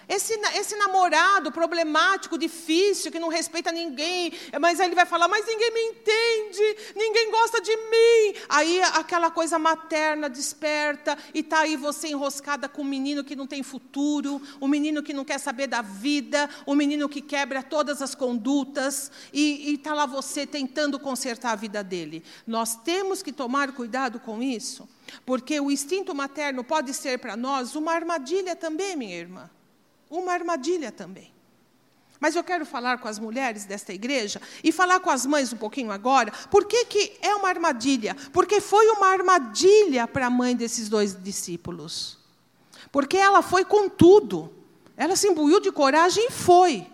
[0.09, 5.45] Esse, esse namorado problemático, difícil, que não respeita ninguém, mas aí ele vai falar, mas
[5.47, 8.41] ninguém me entende, ninguém gosta de mim.
[8.49, 13.47] Aí aquela coisa materna desperta e está aí você enroscada com um menino que não
[13.47, 18.01] tem futuro, um menino que não quer saber da vida, um menino que quebra todas
[18.01, 22.25] as condutas e está lá você tentando consertar a vida dele.
[22.47, 24.89] Nós temos que tomar cuidado com isso,
[25.27, 29.51] porque o instinto materno pode ser para nós uma armadilha também, minha irmã
[30.11, 31.33] uma armadilha também.
[32.21, 35.57] Mas eu quero falar com as mulheres desta igreja e falar com as mães um
[35.57, 36.33] pouquinho agora.
[36.51, 38.17] Por que, que é uma armadilha?
[38.33, 42.19] Porque foi uma armadilha para a mãe desses dois discípulos.
[42.91, 44.53] Porque ela foi com tudo.
[44.97, 46.87] Ela se imbuiu de coragem e foi.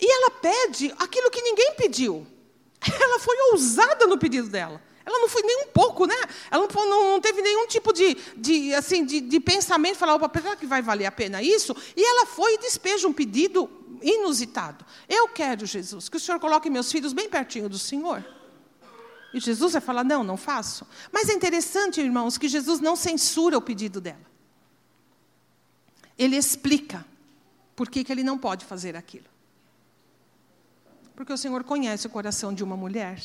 [0.00, 2.26] E ela pede aquilo que ninguém pediu.
[2.80, 4.80] Ela foi ousada no pedido dela.
[5.08, 6.14] Ela não foi nem um pouco, né?
[6.50, 10.54] Ela não, não teve nenhum tipo de, de, assim, de, de pensamento, falar, opa, será
[10.54, 11.74] que vai valer a pena isso?
[11.96, 13.70] E ela foi e despeja um pedido
[14.02, 14.84] inusitado.
[15.08, 18.22] Eu quero, Jesus, que o Senhor coloque meus filhos bem pertinho do Senhor.
[19.32, 20.86] E Jesus vai falar, não, não faço.
[21.10, 24.28] Mas é interessante, irmãos, que Jesus não censura o pedido dela.
[26.18, 27.02] Ele explica
[27.74, 29.24] por que, que ele não pode fazer aquilo.
[31.16, 33.18] Porque o Senhor conhece o coração de uma mulher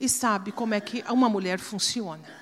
[0.00, 2.40] e sabe como é que uma mulher funciona.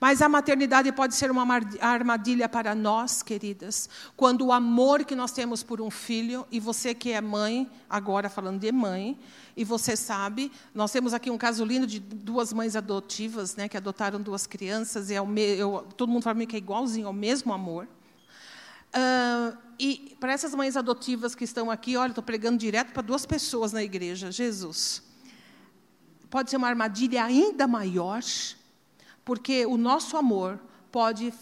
[0.00, 1.46] Mas a maternidade pode ser uma
[1.80, 6.94] armadilha para nós, queridas, quando o amor que nós temos por um filho, e você
[6.94, 9.18] que é mãe, agora falando de mãe,
[9.56, 13.76] e você sabe, nós temos aqui um caso lindo de duas mães adotivas, né, que
[13.76, 17.12] adotaram duas crianças, e é o me, eu, todo mundo fala que é igualzinho ao
[17.12, 17.88] mesmo amor.
[18.88, 23.26] Uh, e para essas mães adotivas que estão aqui, olha, estou pregando direto para duas
[23.26, 25.07] pessoas na igreja, Jesus
[26.30, 28.22] pode ser uma armadilha ainda maior,
[29.24, 30.60] porque o nosso amor
[30.90, 31.32] pode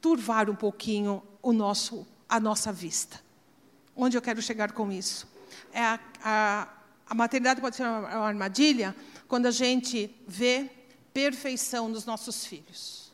[0.00, 3.20] turvar um pouquinho o nosso, a nossa vista.
[3.94, 5.26] Onde eu quero chegar com isso?
[5.72, 6.68] É a, a,
[7.08, 8.94] a maternidade pode ser uma, uma armadilha
[9.26, 10.70] quando a gente vê
[11.12, 13.12] perfeição nos nossos filhos.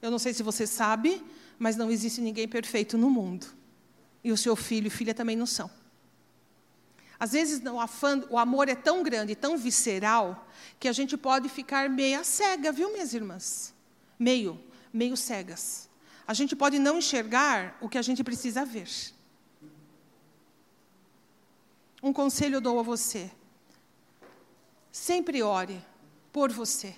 [0.00, 1.22] Eu não sei se você sabe,
[1.58, 3.46] mas não existe ninguém perfeito no mundo.
[4.22, 5.70] E o seu filho e filha também não são.
[7.20, 11.48] Às vezes o, afã, o amor é tão grande, tão visceral, que a gente pode
[11.48, 13.74] ficar meia cega, viu, minhas irmãs?
[14.18, 14.60] Meio,
[14.92, 15.88] meio cegas.
[16.26, 18.88] A gente pode não enxergar o que a gente precisa ver.
[22.02, 23.30] Um conselho eu dou a você.
[24.92, 25.84] Sempre ore
[26.32, 26.94] por você,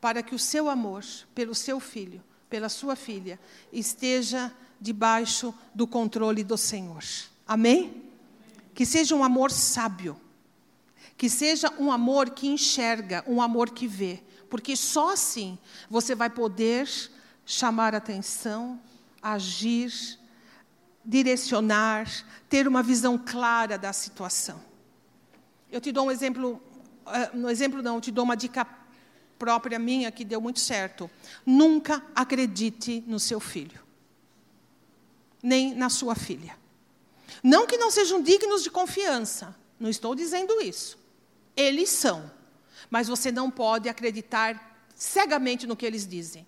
[0.00, 1.04] para que o seu amor
[1.34, 3.38] pelo seu filho, pela sua filha,
[3.72, 7.02] esteja debaixo do controle do Senhor.
[7.46, 8.09] Amém?
[8.74, 10.20] Que seja um amor sábio,
[11.16, 16.30] que seja um amor que enxerga, um amor que vê, porque só assim você vai
[16.30, 16.88] poder
[17.44, 18.80] chamar atenção,
[19.22, 19.92] agir,
[21.04, 22.08] direcionar,
[22.48, 24.60] ter uma visão clara da situação.
[25.70, 26.60] Eu te dou um exemplo,
[27.06, 28.66] uh, um exemplo não, eu te dou uma dica
[29.38, 31.10] própria minha que deu muito certo.
[31.46, 33.80] Nunca acredite no seu filho,
[35.42, 36.59] nem na sua filha.
[37.42, 40.98] Não que não sejam dignos de confiança, não estou dizendo isso.
[41.56, 42.30] Eles são.
[42.90, 46.46] Mas você não pode acreditar cegamente no que eles dizem.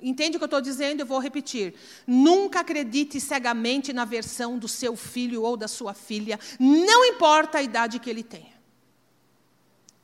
[0.00, 1.00] Entende o que eu estou dizendo?
[1.00, 1.74] Eu vou repetir.
[2.06, 7.62] Nunca acredite cegamente na versão do seu filho ou da sua filha, não importa a
[7.62, 8.58] idade que ele tenha.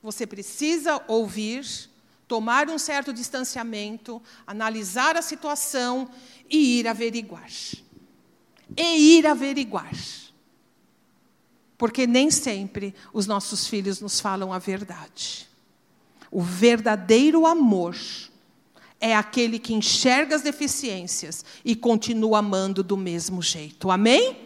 [0.02, 1.64] Você precisa ouvir,
[2.26, 6.10] tomar um certo distanciamento, analisar a situação
[6.50, 7.48] e ir averiguar
[8.76, 9.92] e ir averiguar.
[11.76, 15.48] Porque nem sempre os nossos filhos nos falam a verdade.
[16.30, 17.96] O verdadeiro amor
[19.00, 23.90] é aquele que enxerga as deficiências e continua amando do mesmo jeito.
[23.90, 24.38] Amém?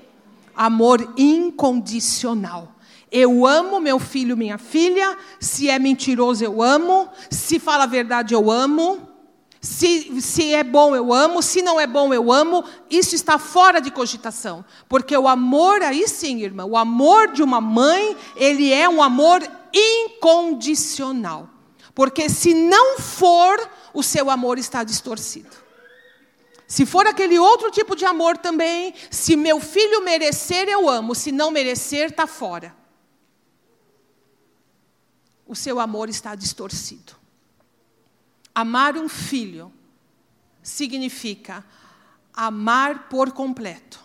[0.55, 2.75] Amor incondicional.
[3.11, 5.17] Eu amo meu filho, minha filha.
[5.41, 7.09] Se é mentiroso, eu amo.
[7.31, 9.08] Se fala a verdade, eu amo.
[9.61, 11.43] Se, se é bom, eu amo.
[11.43, 12.65] Se não é bom, eu amo.
[12.89, 14.65] Isso está fora de cogitação.
[14.89, 19.43] Porque o amor, aí sim, irmã, o amor de uma mãe, ele é um amor
[19.73, 21.49] incondicional.
[21.95, 23.59] Porque se não for,
[23.93, 25.69] o seu amor está distorcido.
[26.67, 31.33] Se for aquele outro tipo de amor também, se meu filho merecer, eu amo, se
[31.33, 32.77] não merecer, está fora.
[35.47, 37.18] O seu amor está distorcido.
[38.59, 39.73] Amar um filho
[40.61, 41.65] significa
[42.35, 44.01] amar por completo.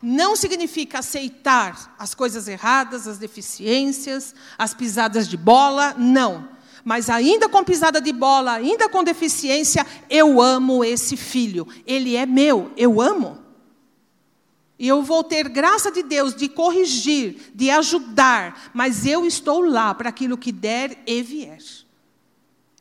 [0.00, 6.48] Não significa aceitar as coisas erradas, as deficiências, as pisadas de bola, não.
[6.82, 11.68] Mas ainda com pisada de bola, ainda com deficiência, eu amo esse filho.
[11.86, 13.36] Ele é meu, eu amo.
[14.78, 19.92] E eu vou ter graça de Deus de corrigir, de ajudar, mas eu estou lá
[19.94, 21.58] para aquilo que der e vier.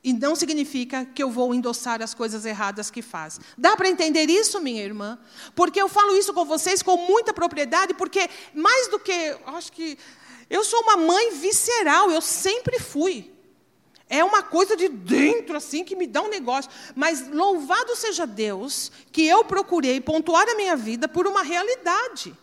[0.07, 3.41] E não significa que eu vou endossar as coisas erradas que faz.
[3.57, 5.19] Dá para entender isso, minha irmã?
[5.53, 9.35] Porque eu falo isso com vocês com muita propriedade, porque mais do que.
[9.47, 9.97] Acho que.
[10.49, 13.33] Eu sou uma mãe visceral, eu sempre fui.
[14.07, 16.71] É uma coisa de dentro, assim, que me dá um negócio.
[16.95, 22.33] Mas louvado seja Deus que eu procurei pontuar a minha vida por uma realidade.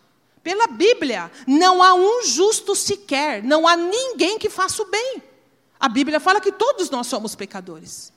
[0.43, 5.34] Pela Bíblia, não há um justo sequer, não há ninguém que faça o bem.
[5.85, 8.11] A Bíblia fala que todos nós somos pecadores.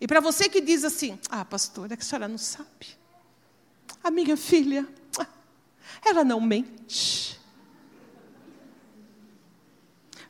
[0.00, 2.98] E para você que diz assim, ah, pastora, é que a senhora não sabe.
[4.02, 4.84] A minha filha,
[6.04, 7.40] ela não mente.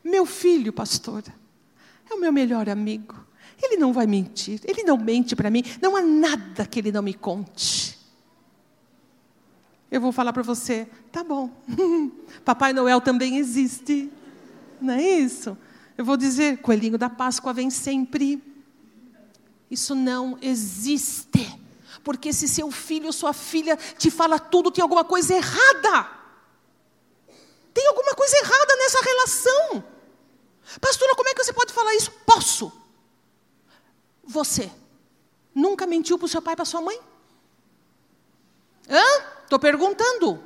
[0.04, 1.34] Meu filho, pastora,
[2.10, 3.26] é o meu melhor amigo.
[3.62, 7.00] Ele não vai mentir, ele não mente para mim, não há nada que ele não
[7.00, 7.98] me conte.
[9.90, 11.48] Eu vou falar para você, tá bom,
[12.44, 14.12] Papai Noel também existe,
[14.82, 15.56] não é isso?
[15.96, 18.42] Eu vou dizer: coelhinho da Páscoa vem sempre.
[19.70, 21.60] Isso não existe.
[22.02, 26.10] Porque se seu filho ou sua filha te fala tudo, tem alguma coisa errada.
[27.72, 29.84] Tem alguma coisa errada nessa relação.
[30.80, 32.10] Pastora, como é que você pode falar isso?
[32.26, 32.72] Posso.
[34.22, 34.70] Você
[35.54, 37.00] nunca mentiu para o seu pai e para sua mãe?
[38.88, 39.24] Hã?
[39.42, 40.42] Estou perguntando.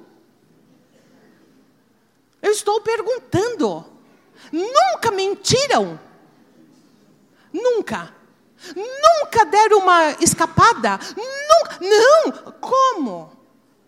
[2.41, 3.98] Eu estou perguntando.
[4.53, 5.99] Nunca mentiram.
[7.53, 8.15] Nunca.
[8.75, 10.99] Nunca deram uma escapada.
[11.17, 11.79] Nunca.
[11.81, 12.53] Não.
[12.61, 13.33] Como?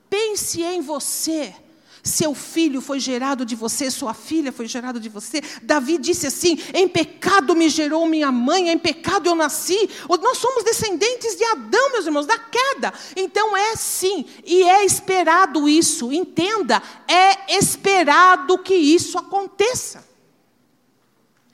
[0.09, 1.55] Pense em você.
[2.03, 5.42] Seu filho foi gerado de você, sua filha foi gerada de você.
[5.62, 9.88] Davi disse assim: Em pecado me gerou minha mãe, em pecado eu nasci.
[10.09, 12.92] Nós somos descendentes de Adão, meus irmãos, da queda.
[13.14, 16.11] Então é sim, e é esperado isso.
[16.11, 20.09] Entenda, é esperado que isso aconteça.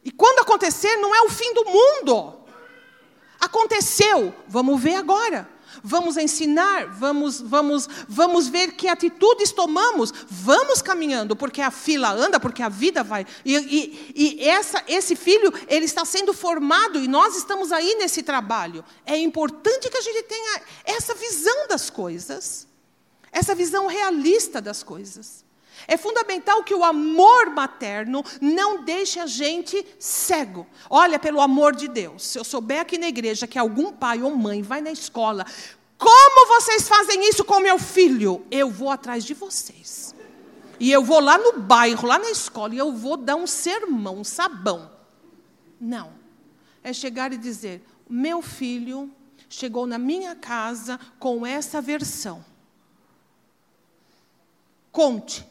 [0.07, 2.35] E quando acontecer, não é o fim do mundo.
[3.41, 5.51] Aconteceu, vamos ver agora.
[5.83, 12.39] Vamos ensinar, vamos, vamos, vamos ver que atitudes tomamos, vamos caminhando, porque a fila anda,
[12.39, 13.27] porque a vida vai.
[13.45, 18.23] E, e, e essa, esse filho, ele está sendo formado e nós estamos aí nesse
[18.23, 18.85] trabalho.
[19.05, 22.69] É importante que a gente tenha essa visão das coisas,
[23.33, 25.46] essa visão realista das coisas.
[25.87, 30.67] É fundamental que o amor materno não deixe a gente cego.
[30.89, 34.35] Olha, pelo amor de Deus, se eu souber aqui na igreja que algum pai ou
[34.35, 35.45] mãe vai na escola,
[35.99, 38.45] como vocês fazem isso com meu filho?
[38.51, 40.15] Eu vou atrás de vocês.
[40.79, 44.19] E eu vou lá no bairro, lá na escola, e eu vou dar um sermão,
[44.19, 44.91] um sabão.
[45.81, 46.13] Não.
[46.83, 49.11] É chegar e dizer: meu filho
[49.49, 52.45] chegou na minha casa com essa versão.
[54.93, 55.47] Conte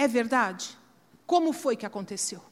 [0.00, 0.78] é verdade?
[1.26, 2.42] Como foi que aconteceu?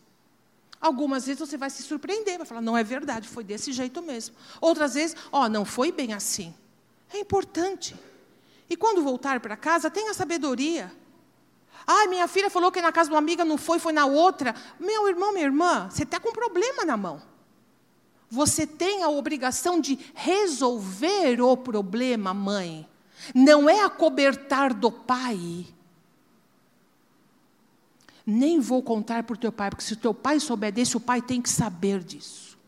[0.79, 4.37] Algumas vezes você vai se surpreender, vai falar, não é verdade, foi desse jeito mesmo.
[4.61, 6.55] Outras vezes, ó, oh, não foi bem assim.
[7.13, 7.97] É importante.
[8.69, 10.93] E quando voltar para casa, tenha sabedoria.
[11.87, 14.55] Ah, minha filha falou que na casa de uma amiga não foi, foi na outra.
[14.79, 17.23] Meu irmão, minha irmã, você está com um problema na mão.
[18.29, 22.87] Você tem a obrigação de resolver o problema, mãe.
[23.35, 25.67] Não é acobertar do pai
[28.31, 31.01] nem vou contar para o teu pai, porque se o teu pai souber desse, o
[31.01, 32.59] pai tem que saber disso.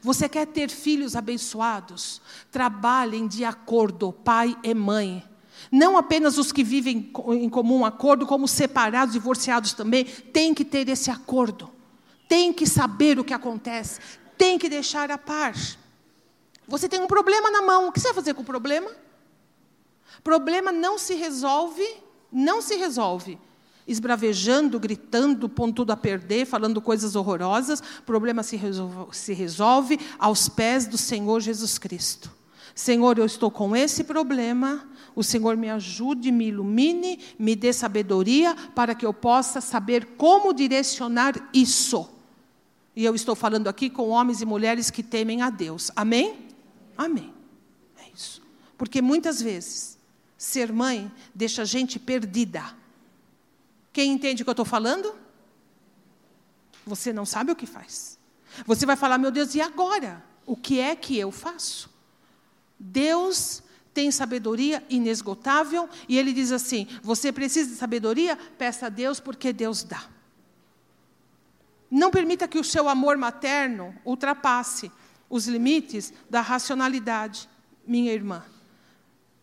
[0.00, 2.22] Você quer ter filhos abençoados?
[2.48, 5.28] Trabalhem de acordo, pai e mãe.
[5.70, 10.88] Não apenas os que vivem em comum acordo, como separados, divorciados também, tem que ter
[10.88, 11.68] esse acordo.
[12.28, 13.98] Tem que saber o que acontece.
[14.38, 15.76] Tem que deixar a paz.
[16.68, 18.92] Você tem um problema na mão, o que você vai fazer com o problema?
[20.22, 21.84] Problema não se resolve,
[22.30, 23.36] não se resolve
[23.90, 29.98] esbravejando, gritando, pondo tudo a perder, falando coisas horrorosas, o problema se resolve, se resolve
[30.18, 32.30] aos pés do Senhor Jesus Cristo.
[32.72, 38.54] Senhor, eu estou com esse problema, o Senhor me ajude, me ilumine, me dê sabedoria
[38.74, 42.08] para que eu possa saber como direcionar isso.
[42.94, 45.90] E eu estou falando aqui com homens e mulheres que temem a Deus.
[45.96, 46.46] Amém?
[46.96, 47.32] Amém.
[47.98, 48.40] É isso.
[48.78, 49.98] Porque muitas vezes,
[50.38, 52.78] ser mãe deixa a gente perdida.
[53.92, 55.14] Quem entende o que eu estou falando?
[56.86, 58.18] Você não sabe o que faz.
[58.66, 60.24] Você vai falar, meu Deus, e agora?
[60.46, 61.90] O que é que eu faço?
[62.78, 63.62] Deus
[63.92, 68.36] tem sabedoria inesgotável e ele diz assim: você precisa de sabedoria?
[68.36, 70.08] Peça a Deus porque Deus dá.
[71.90, 74.90] Não permita que o seu amor materno ultrapasse
[75.28, 77.48] os limites da racionalidade,
[77.86, 78.44] minha irmã.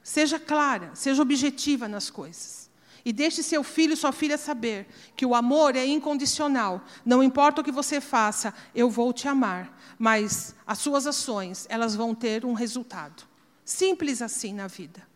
[0.01, 2.66] Seja clara, seja objetiva nas coisas.
[3.07, 4.85] E deixe seu filho e sua filha saber
[5.15, 6.81] que o amor é incondicional.
[7.05, 9.73] Não importa o que você faça, eu vou te amar.
[9.97, 13.23] Mas as suas ações, elas vão ter um resultado.
[13.63, 15.07] Simples assim na vida.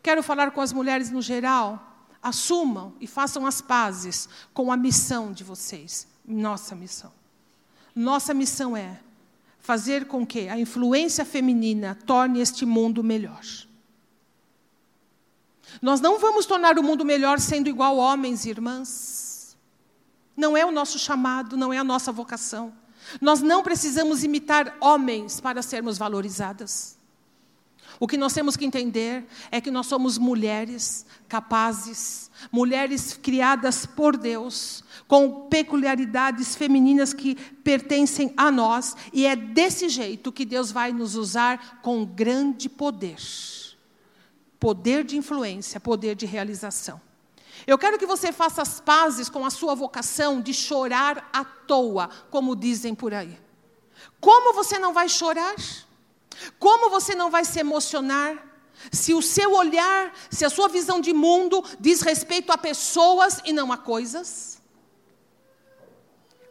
[0.00, 2.06] Quero falar com as mulheres no geral.
[2.22, 7.10] Assumam e façam as pazes com a missão de vocês nossa missão.
[7.92, 9.00] Nossa missão é
[9.58, 13.42] fazer com que a influência feminina torne este mundo melhor.
[15.80, 19.56] Nós não vamos tornar o mundo melhor sendo igual homens e irmãs.
[20.36, 22.72] Não é o nosso chamado, não é a nossa vocação.
[23.20, 26.98] Nós não precisamos imitar homens para sermos valorizadas.
[27.98, 34.16] O que nós temos que entender é que nós somos mulheres capazes, mulheres criadas por
[34.16, 40.92] Deus, com peculiaridades femininas que pertencem a nós, e é desse jeito que Deus vai
[40.92, 43.18] nos usar com grande poder
[44.60, 47.00] poder de influência, poder de realização.
[47.66, 52.08] Eu quero que você faça as pazes com a sua vocação de chorar à toa,
[52.30, 53.38] como dizem por aí.
[54.20, 55.56] Como você não vai chorar?
[56.58, 58.46] Como você não vai se emocionar?
[58.92, 63.52] Se o seu olhar, se a sua visão de mundo diz respeito a pessoas e
[63.52, 64.59] não a coisas?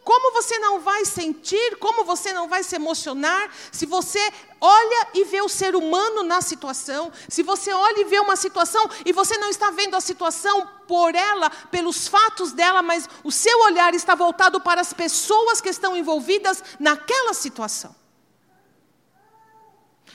[0.10, 4.20] Como você não vai sentir, como você não vai se emocionar, se você
[4.60, 8.89] olha e vê o ser humano na situação, se você olha e vê uma situação
[9.05, 13.55] e você não está vendo a situação por ela, pelos fatos dela, mas o seu
[13.60, 17.95] olhar está voltado para as pessoas que estão envolvidas naquela situação.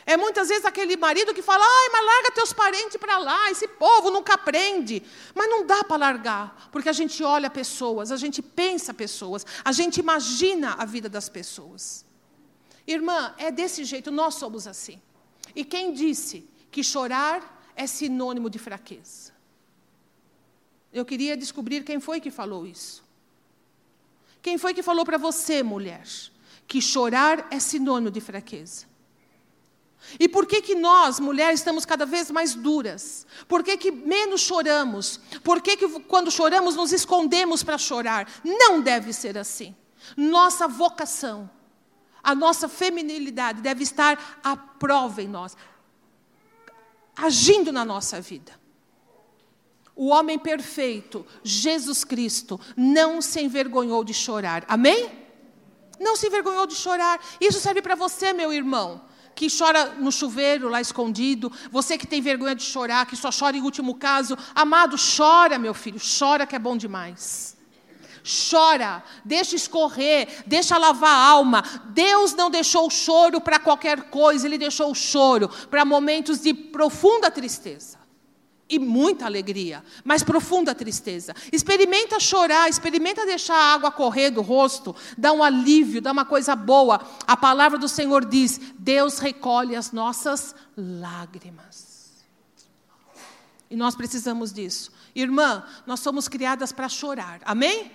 [0.07, 3.67] É muitas vezes aquele marido que fala, ai, mas larga teus parentes para lá, esse
[3.67, 5.03] povo nunca aprende.
[5.35, 9.73] Mas não dá para largar, porque a gente olha pessoas, a gente pensa pessoas, a
[9.73, 12.05] gente imagina a vida das pessoas.
[12.87, 15.01] Irmã, é desse jeito, nós somos assim.
[15.57, 19.33] E quem disse que chorar é sinônimo de fraqueza?
[20.93, 23.03] Eu queria descobrir quem foi que falou isso.
[24.43, 26.07] Quem foi que falou para você, mulher,
[26.69, 28.94] que chorar é sinônimo de fraqueza?
[30.19, 33.27] E por que, que nós, mulheres, estamos cada vez mais duras?
[33.49, 35.19] Por que, que menos choramos?
[35.43, 38.29] Por que, que quando choramos nos escondemos para chorar?
[38.45, 39.75] Não deve ser assim.
[40.17, 41.51] Nossa vocação,
[42.23, 45.57] a nossa feminilidade deve estar à prova em nós,
[47.17, 48.53] agindo na nossa vida.
[49.97, 54.65] O homem perfeito, Jesus Cristo, não se envergonhou de chorar.
[54.69, 55.11] Amém?
[55.99, 57.21] Não se envergonhou de chorar.
[57.41, 59.01] Isso serve para você, meu irmão
[59.35, 63.57] que chora no chuveiro lá escondido, você que tem vergonha de chorar, que só chora
[63.57, 67.57] em último caso, amado, chora, meu filho, chora que é bom demais.
[68.51, 71.63] Chora, deixa escorrer, deixa lavar a alma.
[71.91, 76.55] Deus não deixou o choro para qualquer coisa, Ele deixou o choro para momentos de
[76.55, 78.04] profunda tristeza
[78.69, 81.35] e muita alegria, mas profunda tristeza.
[81.53, 86.57] Experimenta chorar, experimenta deixar a água correr do rosto, dá um alívio, dá uma coisa
[86.57, 87.01] boa.
[87.27, 92.25] A palavra do Senhor diz: Deus recolhe as nossas lágrimas.
[93.71, 94.93] E nós precisamos disso.
[95.15, 97.91] Irmã, nós somos criadas para chorar, amém?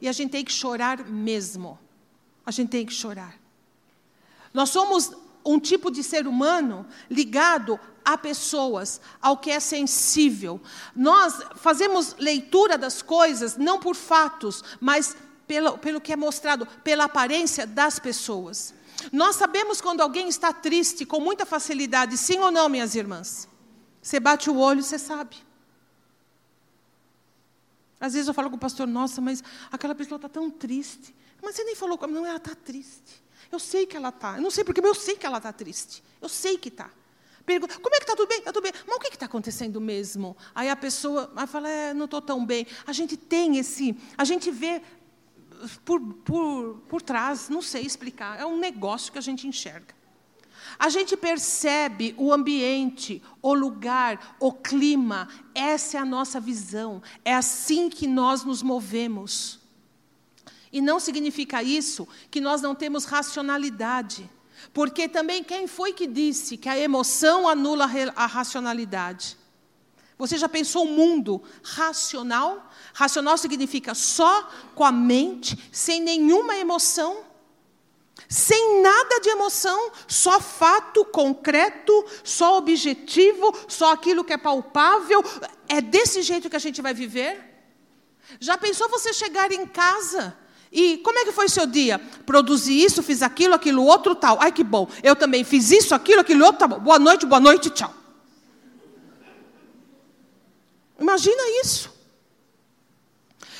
[0.00, 1.78] E a gente tem que chorar mesmo.
[2.44, 3.34] A gente tem que chorar.
[4.52, 5.12] Nós somos
[5.44, 10.60] um tipo de ser humano ligado a pessoas, ao que é sensível.
[10.94, 15.16] Nós fazemos leitura das coisas não por fatos, mas
[15.46, 18.74] pelo, pelo que é mostrado, pela aparência das pessoas.
[19.12, 23.48] Nós sabemos quando alguém está triste com muita facilidade, sim ou não, minhas irmãs?
[24.00, 25.36] Você bate o olho, você sabe.
[27.98, 29.42] Às vezes eu falo com o pastor, nossa, mas
[29.72, 31.14] aquela pessoa está tão triste.
[31.42, 33.23] Mas você nem falou comigo, não, ela está triste.
[33.50, 34.36] Eu sei que ela está.
[34.36, 36.02] Eu não sei porque, mas eu sei que ela está triste.
[36.20, 36.90] Eu sei que está.
[37.44, 38.38] Pergunta, como é que está tudo bem?
[38.38, 38.72] Está tudo bem.
[38.86, 40.36] Mas o que está acontecendo mesmo?
[40.54, 42.66] Aí a pessoa vai falar, é, não estou tão bem.
[42.86, 44.80] A gente tem esse, a gente vê
[45.84, 48.40] por, por, por trás, não sei explicar.
[48.40, 49.94] É um negócio que a gente enxerga.
[50.78, 55.28] A gente percebe o ambiente, o lugar, o clima.
[55.54, 57.02] Essa é a nossa visão.
[57.24, 59.60] É assim que nós nos movemos.
[60.74, 64.28] E não significa isso que nós não temos racionalidade.
[64.72, 69.38] Porque também quem foi que disse que a emoção anula a racionalidade?
[70.18, 72.68] Você já pensou o um mundo racional?
[72.92, 77.22] Racional significa só com a mente, sem nenhuma emoção,
[78.28, 85.22] sem nada de emoção, só fato concreto, só objetivo, só aquilo que é palpável.
[85.68, 87.54] É desse jeito que a gente vai viver?
[88.40, 90.36] Já pensou você chegar em casa
[90.74, 92.00] e como é que foi seu dia?
[92.26, 94.38] Produzi isso, fiz aquilo, aquilo outro, tal.
[94.40, 94.88] Ai, que bom.
[95.04, 96.66] Eu também fiz isso, aquilo, aquilo outro, tá.
[96.66, 97.94] Boa noite, boa noite, tchau.
[100.98, 101.94] Imagina isso.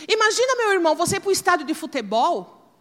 [0.08, 2.74] Imagina, meu irmão, você ir para o estádio de futebol,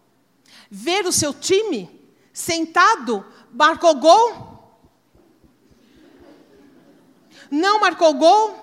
[0.68, 1.88] ver o seu time
[2.34, 3.24] sentado,
[3.54, 4.84] marcou gol,
[7.52, 8.63] não marcou gol,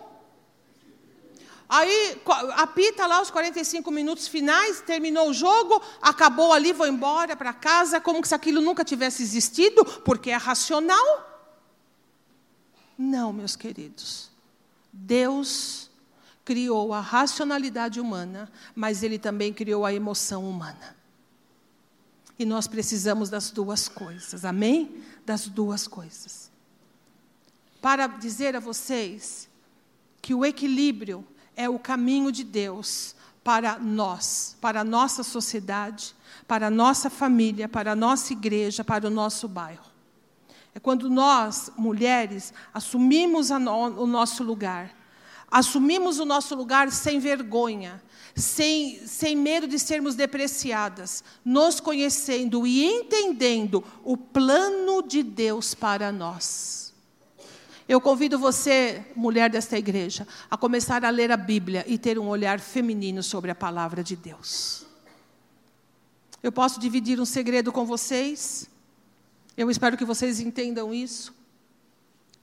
[1.71, 2.21] Aí
[2.57, 8.01] apita lá os 45 minutos finais, terminou o jogo, acabou ali, vou embora para casa,
[8.01, 11.47] como se aquilo nunca tivesse existido, porque é racional.
[12.99, 14.33] Não, meus queridos.
[14.93, 15.89] Deus
[16.45, 20.97] criou a racionalidade humana, mas Ele também criou a emoção humana.
[22.37, 25.05] E nós precisamos das duas coisas, amém?
[25.25, 26.51] Das duas coisas.
[27.81, 29.49] Para dizer a vocês
[30.21, 31.25] que o equilíbrio
[31.61, 36.15] é o caminho de Deus para nós, para a nossa sociedade,
[36.49, 39.85] para a nossa família, para a nossa igreja, para o nosso bairro.
[40.75, 44.97] É quando nós, mulheres, assumimos no, o nosso lugar,
[45.51, 48.03] assumimos o nosso lugar sem vergonha,
[48.35, 56.11] sem, sem medo de sermos depreciadas, nos conhecendo e entendendo o plano de Deus para
[56.11, 56.90] nós.
[57.91, 62.29] Eu convido você, mulher desta igreja, a começar a ler a Bíblia e ter um
[62.29, 64.87] olhar feminino sobre a palavra de Deus.
[66.41, 68.71] Eu posso dividir um segredo com vocês.
[69.57, 71.35] Eu espero que vocês entendam isso.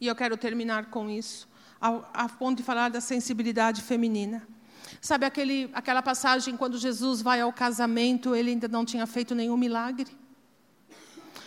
[0.02, 1.48] E eu quero terminar com isso,
[1.80, 4.46] a, a ponto de falar da sensibilidade feminina.
[5.00, 9.56] Sabe aquele, aquela passagem quando Jesus vai ao casamento, ele ainda não tinha feito nenhum
[9.56, 10.12] milagre?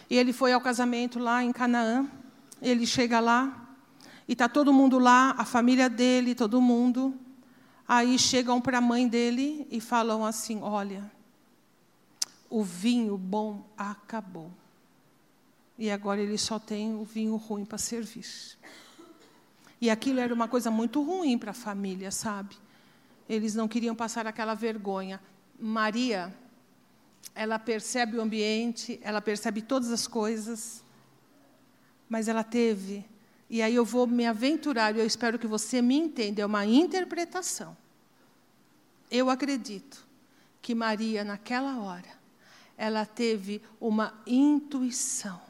[0.09, 2.09] E ele foi ao casamento lá em Canaã.
[2.63, 3.67] Ele chega lá,
[4.31, 7.19] e está todo mundo lá, a família dele, todo mundo.
[7.87, 11.11] Aí chegam para a mãe dele e falam assim: Olha,
[12.49, 14.53] o vinho bom acabou.
[15.77, 18.57] E agora ele só tem o vinho ruim para servir.
[19.81, 22.57] E aquilo era uma coisa muito ruim para a família, sabe?
[23.29, 25.21] Eles não queriam passar aquela vergonha.
[25.59, 26.33] Maria,
[27.35, 30.85] ela percebe o ambiente, ela percebe todas as coisas,
[32.09, 33.05] mas ela teve
[33.51, 36.65] e aí eu vou me aventurar, e eu espero que você me entenda, é uma
[36.65, 37.77] interpretação.
[39.11, 40.07] Eu acredito
[40.63, 42.21] que Maria, naquela hora,
[42.79, 45.41] ela teve uma intuição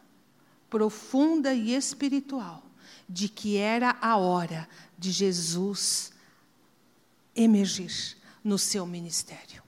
[0.71, 2.65] profunda e espiritual
[3.07, 6.13] de que era a hora de Jesus
[7.37, 9.63] emergir no seu ministério.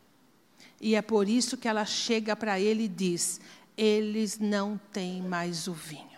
[0.81, 3.41] E é por isso que ela chega para ele e diz:
[3.77, 6.12] Eles não têm mais o vinho.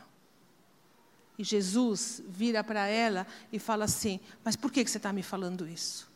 [1.39, 5.69] E Jesus vira para ela e fala assim: Mas por que você está me falando
[5.69, 6.09] isso?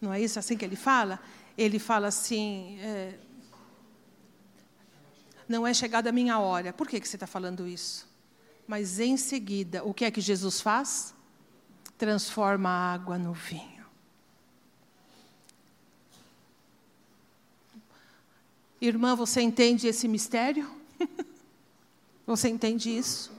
[0.00, 1.20] Não é isso assim que ele fala?
[1.56, 3.18] Ele fala assim: é,
[5.48, 6.72] Não é chegada a minha hora.
[6.72, 8.08] Por que você está falando isso?
[8.66, 11.14] Mas em seguida, o que é que Jesus faz?
[11.96, 13.86] Transforma a água no vinho.
[18.80, 20.70] Irmã, você entende esse mistério?
[22.28, 23.32] Você entende isso?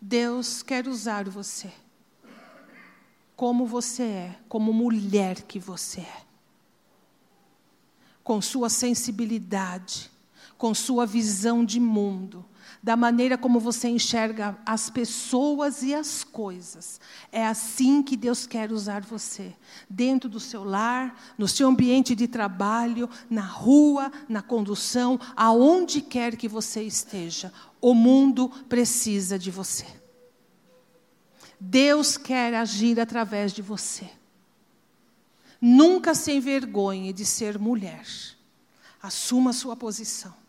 [0.00, 1.72] Deus quer usar você
[3.36, 6.22] como você é, como mulher que você é.
[8.24, 10.10] Com sua sensibilidade,
[10.58, 12.44] com sua visão de mundo,
[12.82, 17.00] da maneira como você enxerga as pessoas e as coisas.
[17.30, 19.54] É assim que Deus quer usar você,
[19.88, 26.36] dentro do seu lar, no seu ambiente de trabalho, na rua, na condução, aonde quer
[26.36, 27.52] que você esteja.
[27.80, 29.86] O mundo precisa de você.
[31.58, 34.08] Deus quer agir através de você.
[35.60, 38.06] Nunca se envergonhe de ser mulher.
[39.02, 40.39] Assuma sua posição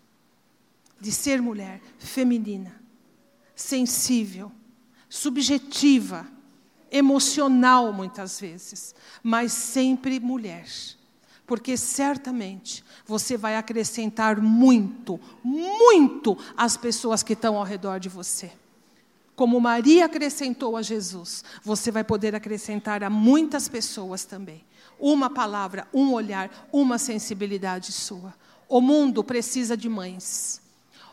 [1.01, 2.81] de ser mulher feminina,
[3.55, 4.51] sensível,
[5.09, 6.25] subjetiva,
[6.91, 10.65] emocional muitas vezes, mas sempre mulher.
[11.51, 18.53] porque certamente você vai acrescentar muito, muito às pessoas que estão ao redor de você.
[19.35, 24.63] Como Maria acrescentou a Jesus, você vai poder acrescentar a muitas pessoas também.
[24.97, 28.33] Uma palavra, um olhar, uma sensibilidade sua.
[28.69, 30.61] O mundo precisa de mães.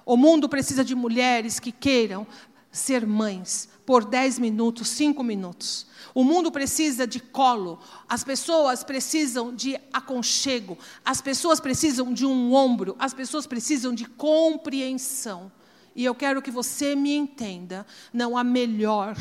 [0.08, 2.26] O mundo precisa de mulheres que queiram
[2.72, 5.86] ser mães por 10 minutos, 5 minutos.
[6.14, 7.78] O mundo precisa de colo,
[8.08, 14.06] as pessoas precisam de aconchego, as pessoas precisam de um ombro, as pessoas precisam de
[14.06, 15.52] compreensão.
[15.94, 19.14] E eu quero que você me entenda: não há melhor,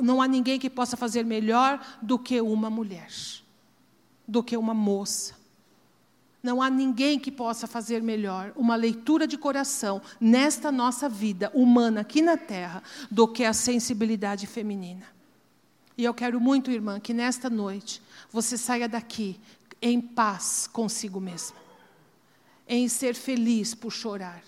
[0.00, 3.10] não há ninguém que possa fazer melhor do que uma mulher,
[4.28, 5.37] do que uma moça.
[6.42, 12.02] Não há ninguém que possa fazer melhor uma leitura de coração nesta nossa vida humana
[12.02, 15.04] aqui na terra do que a sensibilidade feminina.
[15.96, 19.40] E eu quero muito, irmã, que nesta noite você saia daqui
[19.82, 21.56] em paz consigo mesma,
[22.68, 24.42] em ser feliz por chorar,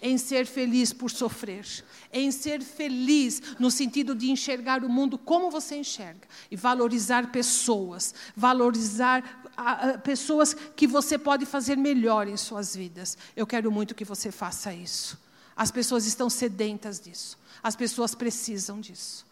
[0.00, 1.66] em ser feliz por sofrer,
[2.12, 8.14] em ser feliz no sentido de enxergar o mundo como você enxerga e valorizar pessoas,
[8.36, 13.16] valorizar a, a, pessoas que você pode fazer melhor em suas vidas.
[13.34, 15.18] Eu quero muito que você faça isso.
[15.56, 19.26] As pessoas estão sedentas disso, as pessoas precisam disso.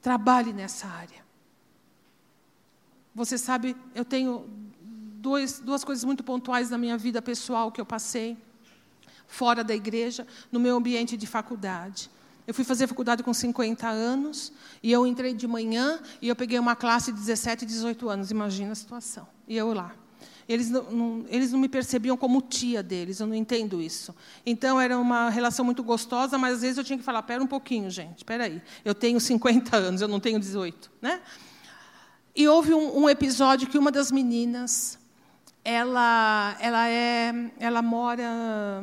[0.00, 1.26] Trabalhe nessa área.
[3.12, 4.48] Você sabe, eu tenho
[4.80, 8.38] dois, duas coisas muito pontuais na minha vida pessoal que eu passei,
[9.28, 12.10] fora da igreja, no meu ambiente de faculdade.
[12.46, 14.52] Eu fui fazer faculdade com 50 anos,
[14.82, 18.72] e eu entrei de manhã, e eu peguei uma classe de 17, 18 anos, imagina
[18.72, 19.28] a situação.
[19.46, 19.94] E eu lá.
[20.48, 24.14] Eles não, não, eles não me percebiam como tia deles, eu não entendo isso.
[24.46, 27.46] Então, era uma relação muito gostosa, mas às vezes eu tinha que falar, espera um
[27.46, 28.62] pouquinho, gente, espera aí.
[28.82, 30.90] Eu tenho 50 anos, eu não tenho 18.
[31.02, 31.20] Né?
[32.34, 34.98] E houve um, um episódio que uma das meninas,
[35.62, 38.82] ela, ela, é, ela mora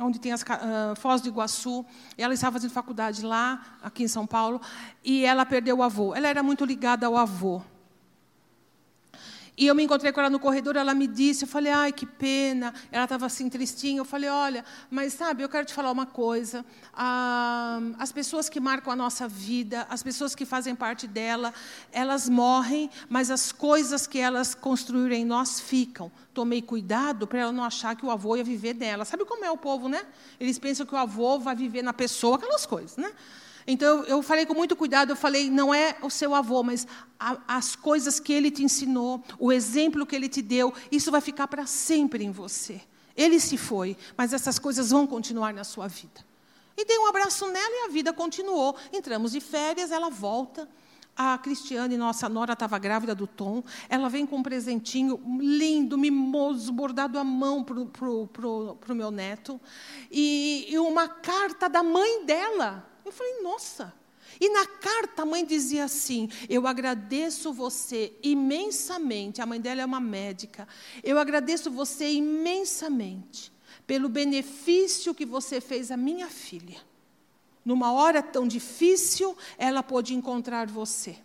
[0.00, 1.84] onde tem as uh, Foz do Iguaçu.
[2.16, 4.60] Ela estava fazendo faculdade lá, aqui em São Paulo,
[5.04, 6.14] e ela perdeu o avô.
[6.14, 7.62] Ela era muito ligada ao avô.
[9.58, 12.04] E eu me encontrei com ela no corredor, ela me disse, eu falei, ai, que
[12.04, 12.74] pena.
[12.92, 13.98] Ela estava assim, tristinha.
[13.98, 16.62] Eu falei, olha, mas sabe, eu quero te falar uma coisa.
[16.92, 21.54] Ah, as pessoas que marcam a nossa vida, as pessoas que fazem parte dela,
[21.90, 26.12] elas morrem, mas as coisas que elas construíram em nós ficam.
[26.34, 29.06] Tomei cuidado para ela não achar que o avô ia viver dela.
[29.06, 30.04] Sabe como é o povo, né?
[30.38, 33.10] Eles pensam que o avô vai viver na pessoa, aquelas coisas, né?
[33.66, 36.86] Então, eu falei com muito cuidado, eu falei, não é o seu avô, mas
[37.18, 41.20] a, as coisas que ele te ensinou, o exemplo que ele te deu, isso vai
[41.20, 42.80] ficar para sempre em você.
[43.16, 46.24] Ele se foi, mas essas coisas vão continuar na sua vida.
[46.76, 48.76] E dei um abraço nela e a vida continuou.
[48.92, 50.68] Entramos de férias, ela volta.
[51.16, 53.64] A Cristiane, nossa nora, estava grávida do Tom.
[53.88, 59.58] Ela vem com um presentinho lindo, mimoso, bordado à mão para o meu neto.
[60.10, 63.94] E, e uma carta da mãe dela eu falei, nossa.
[64.40, 69.40] E na carta a mãe dizia assim: Eu agradeço você imensamente.
[69.40, 70.68] A mãe dela é uma médica.
[71.02, 73.52] Eu agradeço você imensamente
[73.86, 76.78] pelo benefício que você fez à minha filha.
[77.64, 81.16] Numa hora tão difícil, ela pôde encontrar você.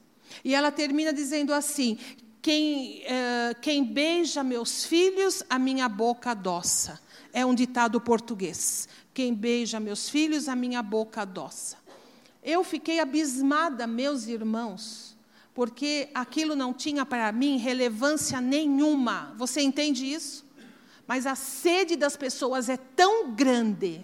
[0.44, 1.98] E ela termina dizendo assim:
[2.42, 7.00] quem, uh, quem beija meus filhos, a minha boca adoça.
[7.34, 8.88] É um ditado português.
[9.22, 11.78] Quem beija meus filhos, a minha boca adoça.
[12.43, 15.15] Eu fiquei abismada, meus irmãos,
[15.53, 19.32] porque aquilo não tinha para mim relevância nenhuma.
[19.38, 20.43] Você entende isso?
[21.05, 24.03] Mas a sede das pessoas é tão grande,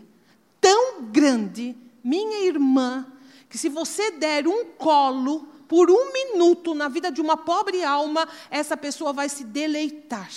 [0.61, 3.11] tão grande, minha irmã,
[3.49, 8.29] que se você der um colo por um minuto na vida de uma pobre alma,
[8.51, 10.29] essa pessoa vai se deleitar.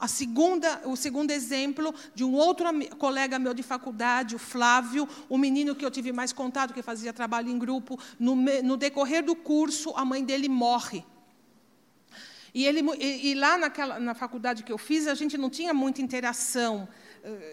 [0.00, 2.66] A segunda, o segundo exemplo de um outro
[2.98, 7.12] colega meu de faculdade, o Flávio, o menino que eu tive mais contato, que fazia
[7.12, 11.04] trabalho em grupo, no, no decorrer do curso, a mãe dele morre.
[12.54, 15.74] E, ele, e, e lá naquela, na faculdade que eu fiz, a gente não tinha
[15.74, 16.88] muita interação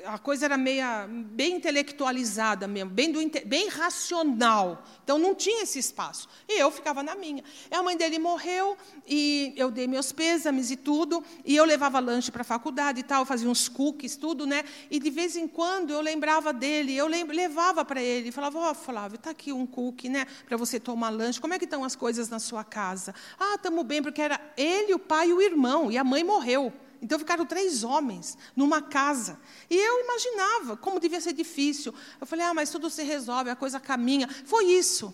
[0.06, 4.84] a coisa era meia, bem intelectualizada mesmo, bem, do, bem racional.
[5.04, 6.28] Então não tinha esse espaço.
[6.48, 7.44] E eu ficava na minha.
[7.72, 12.32] A mãe dele morreu, e eu dei meus pêsames e tudo, e eu levava lanche
[12.32, 14.64] para a faculdade e tal, fazia uns cookies, tudo, né?
[14.90, 18.76] E de vez em quando eu lembrava dele, eu levava para ele, falava, ó, oh,
[18.76, 20.26] Flávio, está aqui um cookie, né?
[20.48, 21.42] Para você tomar lanche.
[21.42, 23.14] Como é que estão as coisas na sua casa?
[23.40, 26.72] Ah, estamos bem, porque era ele, o pai e o irmão, e a mãe morreu.
[27.06, 29.40] Então ficaram três homens numa casa.
[29.70, 31.94] E eu imaginava como devia ser difícil.
[32.20, 34.28] Eu falei, ah, mas tudo se resolve, a coisa caminha.
[34.28, 35.14] Foi isso.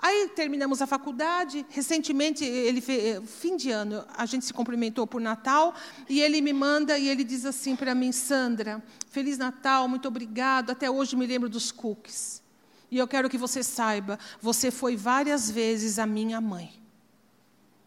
[0.00, 1.64] Aí terminamos a faculdade.
[1.70, 5.76] Recentemente, ele fez, fim de ano, a gente se cumprimentou por Natal
[6.08, 10.70] e ele me manda e ele diz assim para mim, Sandra, feliz Natal, muito obrigado.
[10.70, 12.42] Até hoje me lembro dos cookies.
[12.90, 16.82] E eu quero que você saiba, você foi várias vezes a minha mãe.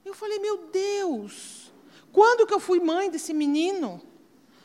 [0.05, 1.64] Eu falei, meu Deus,
[2.15, 4.01] quando que eu fui mãe desse menino?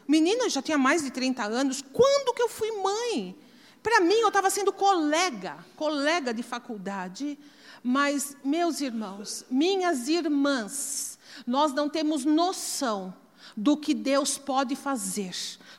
[0.07, 1.83] Menino já tinha mais de 30 anos.
[1.93, 3.37] Quando que eu fui mãe?
[3.83, 7.37] Para mim, eu estava sendo colega, colega de faculdade,
[7.83, 13.13] mas, meus irmãos, minhas irmãs, nós não temos noção
[13.57, 15.35] do que Deus pode fazer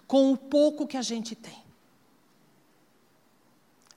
[0.06, 1.64] com o pouco que a gente tem.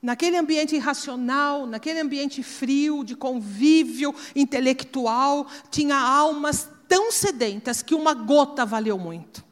[0.01, 8.14] Naquele ambiente irracional, naquele ambiente frio, de convívio intelectual, tinha almas tão sedentas que uma
[8.14, 9.45] gota valeu muito.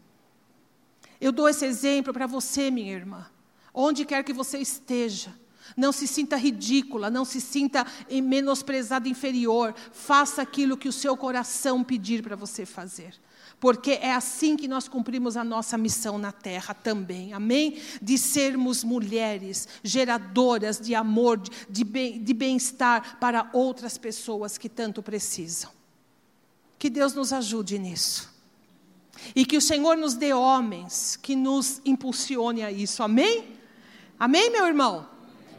[1.20, 3.26] Eu dou esse exemplo para você, minha irmã.
[3.72, 5.33] Onde quer que você esteja,
[5.76, 9.74] não se sinta ridícula, não se sinta menosprezada, inferior.
[9.93, 13.14] Faça aquilo que o seu coração pedir para você fazer.
[13.61, 17.80] Porque é assim que nós cumprimos a nossa missão na terra também, amém?
[18.03, 25.70] De sermos mulheres geradoras de amor, de bem-estar para outras pessoas que tanto precisam.
[26.83, 28.28] Que Deus nos ajude nisso.
[29.37, 33.57] E que o Senhor nos dê homens que nos impulsione a isso, amém?
[34.18, 35.07] Amém, meu irmão?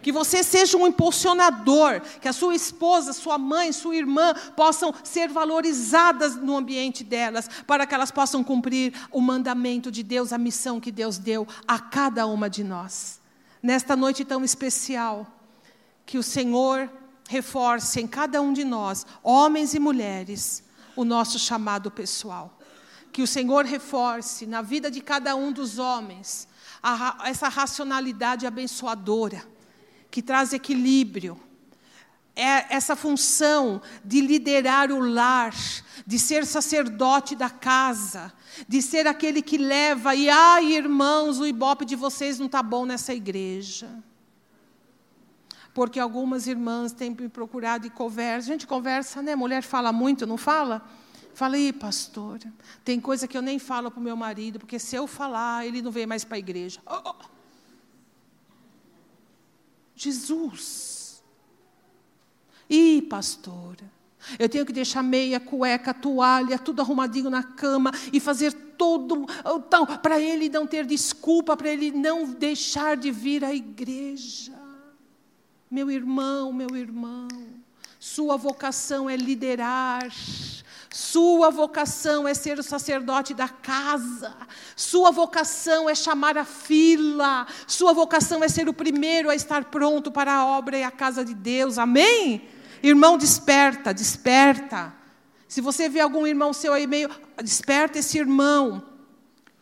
[0.01, 5.29] Que você seja um impulsionador, que a sua esposa, sua mãe, sua irmã possam ser
[5.29, 10.77] valorizadas no ambiente delas, para que elas possam cumprir o mandamento de Deus, a missão
[10.77, 13.21] que Deus deu a cada uma de nós.
[13.61, 15.25] Nesta noite tão especial,
[16.05, 16.91] que o Senhor
[17.29, 20.63] reforce em cada um de nós, homens e mulheres,
[20.95, 22.59] o nosso chamado pessoal.
[23.11, 26.47] Que o Senhor reforce na vida de cada um dos homens
[26.81, 29.43] a, essa racionalidade abençoadora,
[30.11, 31.39] que traz equilíbrio.
[32.35, 35.53] É essa função de liderar o lar,
[36.05, 38.33] de ser sacerdote da casa,
[38.67, 42.85] de ser aquele que leva, e ai irmãos, o ibope de vocês não está bom
[42.85, 44.03] nessa igreja.
[45.73, 48.49] Porque algumas irmãs têm me procurado e conversa.
[48.49, 49.35] A gente conversa, né?
[49.35, 50.87] Mulher fala muito, não fala?
[51.33, 52.53] Falei, pastora,
[52.85, 55.81] tem coisa que eu nem falo para o meu marido, porque se eu falar, ele
[55.81, 56.79] não vem mais para a igreja.
[56.85, 57.15] Oh, oh.
[59.95, 61.23] Jesus.
[62.69, 63.91] Ih, pastora,
[64.37, 69.25] eu tenho que deixar meia, cueca, toalha, tudo arrumadinho na cama e fazer todo.
[69.45, 74.62] Então, para ele não ter desculpa, para ele não deixar de vir à igreja.
[75.73, 77.27] Meu irmão, meu irmão,
[77.99, 80.07] sua vocação é liderar
[80.93, 84.31] sua vocação é ser o sacerdote da casa.
[84.75, 87.47] Sua vocação é chamar a fila.
[87.65, 91.25] Sua vocação é ser o primeiro a estar pronto para a obra e a casa
[91.25, 91.79] de Deus.
[91.79, 92.47] Amém?
[92.83, 94.93] Irmão, desperta, desperta.
[95.47, 97.09] Se você vê algum irmão seu aí meio,
[97.43, 98.83] desperta esse irmão.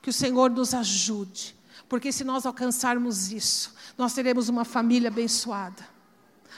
[0.01, 1.55] Que o Senhor nos ajude.
[1.87, 5.90] Porque se nós alcançarmos isso, nós teremos uma família abençoada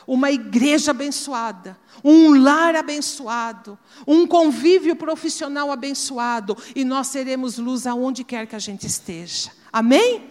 [0.07, 8.23] uma igreja abençoada, um lar abençoado, um convívio profissional abençoado, e nós seremos luz aonde
[8.23, 9.51] quer que a gente esteja.
[9.71, 10.29] Amém?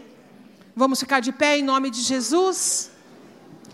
[0.74, 2.90] Vamos ficar de pé em nome de Jesus?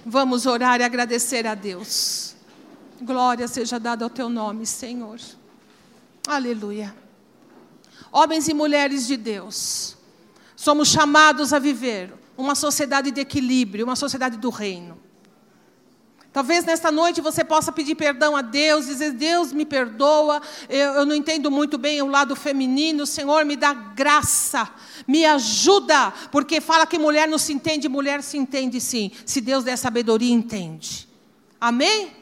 [0.04, 2.34] Vamos orar e agradecer a Deus.
[3.00, 5.20] Glória seja dada ao teu nome, Senhor.
[6.26, 6.94] Aleluia.
[8.10, 9.96] Homens e mulheres de Deus,
[10.56, 14.98] somos chamados a viver uma sociedade de equilíbrio, uma sociedade do reino.
[16.38, 21.04] Talvez nesta noite você possa pedir perdão a Deus, dizer: Deus me perdoa, eu, eu,
[21.04, 24.70] não entendo muito bem o lado feminino, Senhor me dá graça,
[25.04, 29.10] me ajuda, porque fala que mulher não se entende, mulher se entende sim.
[29.26, 31.08] Se Deus der sabedoria, entende.
[31.60, 32.12] Amém?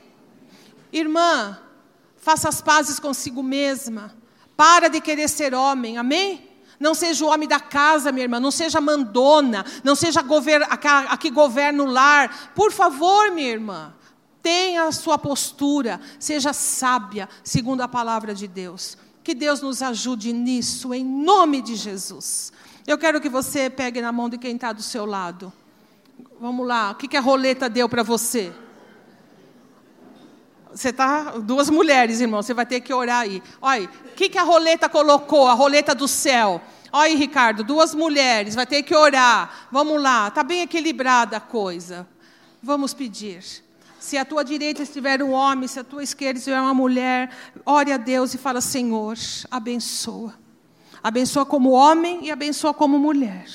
[0.90, 1.58] Irmã,
[2.16, 4.16] faça as pazes consigo mesma,
[4.56, 6.48] para de querer ser homem, amém?
[6.80, 11.30] Não seja o homem da casa, minha irmã, não seja mandona, não seja a, que
[11.30, 12.52] governa o lar.
[12.54, 13.94] Por favor, minha irmã,
[14.46, 18.96] tenha a sua postura, seja sábia, segundo a palavra de Deus.
[19.24, 22.52] Que Deus nos ajude nisso, em nome de Jesus.
[22.86, 25.52] Eu quero que você pegue na mão de quem está do seu lado.
[26.40, 28.52] Vamos lá, o que, que a roleta deu para você?
[30.70, 31.38] Você está.
[31.38, 33.42] Duas mulheres, irmão, você vai ter que orar aí.
[33.60, 35.48] Olha, o que, que a roleta colocou?
[35.48, 36.62] A roleta do céu.
[36.92, 39.66] Olha aí, Ricardo, duas mulheres, vai ter que orar.
[39.72, 42.06] Vamos lá, está bem equilibrada a coisa.
[42.62, 43.65] Vamos pedir.
[44.06, 47.28] Se a tua direita estiver um homem, se a tua esquerda estiver uma mulher,
[47.64, 49.16] ore a Deus e fala: Senhor,
[49.50, 50.32] abençoa.
[51.02, 53.46] Abençoa como homem e abençoa como mulher.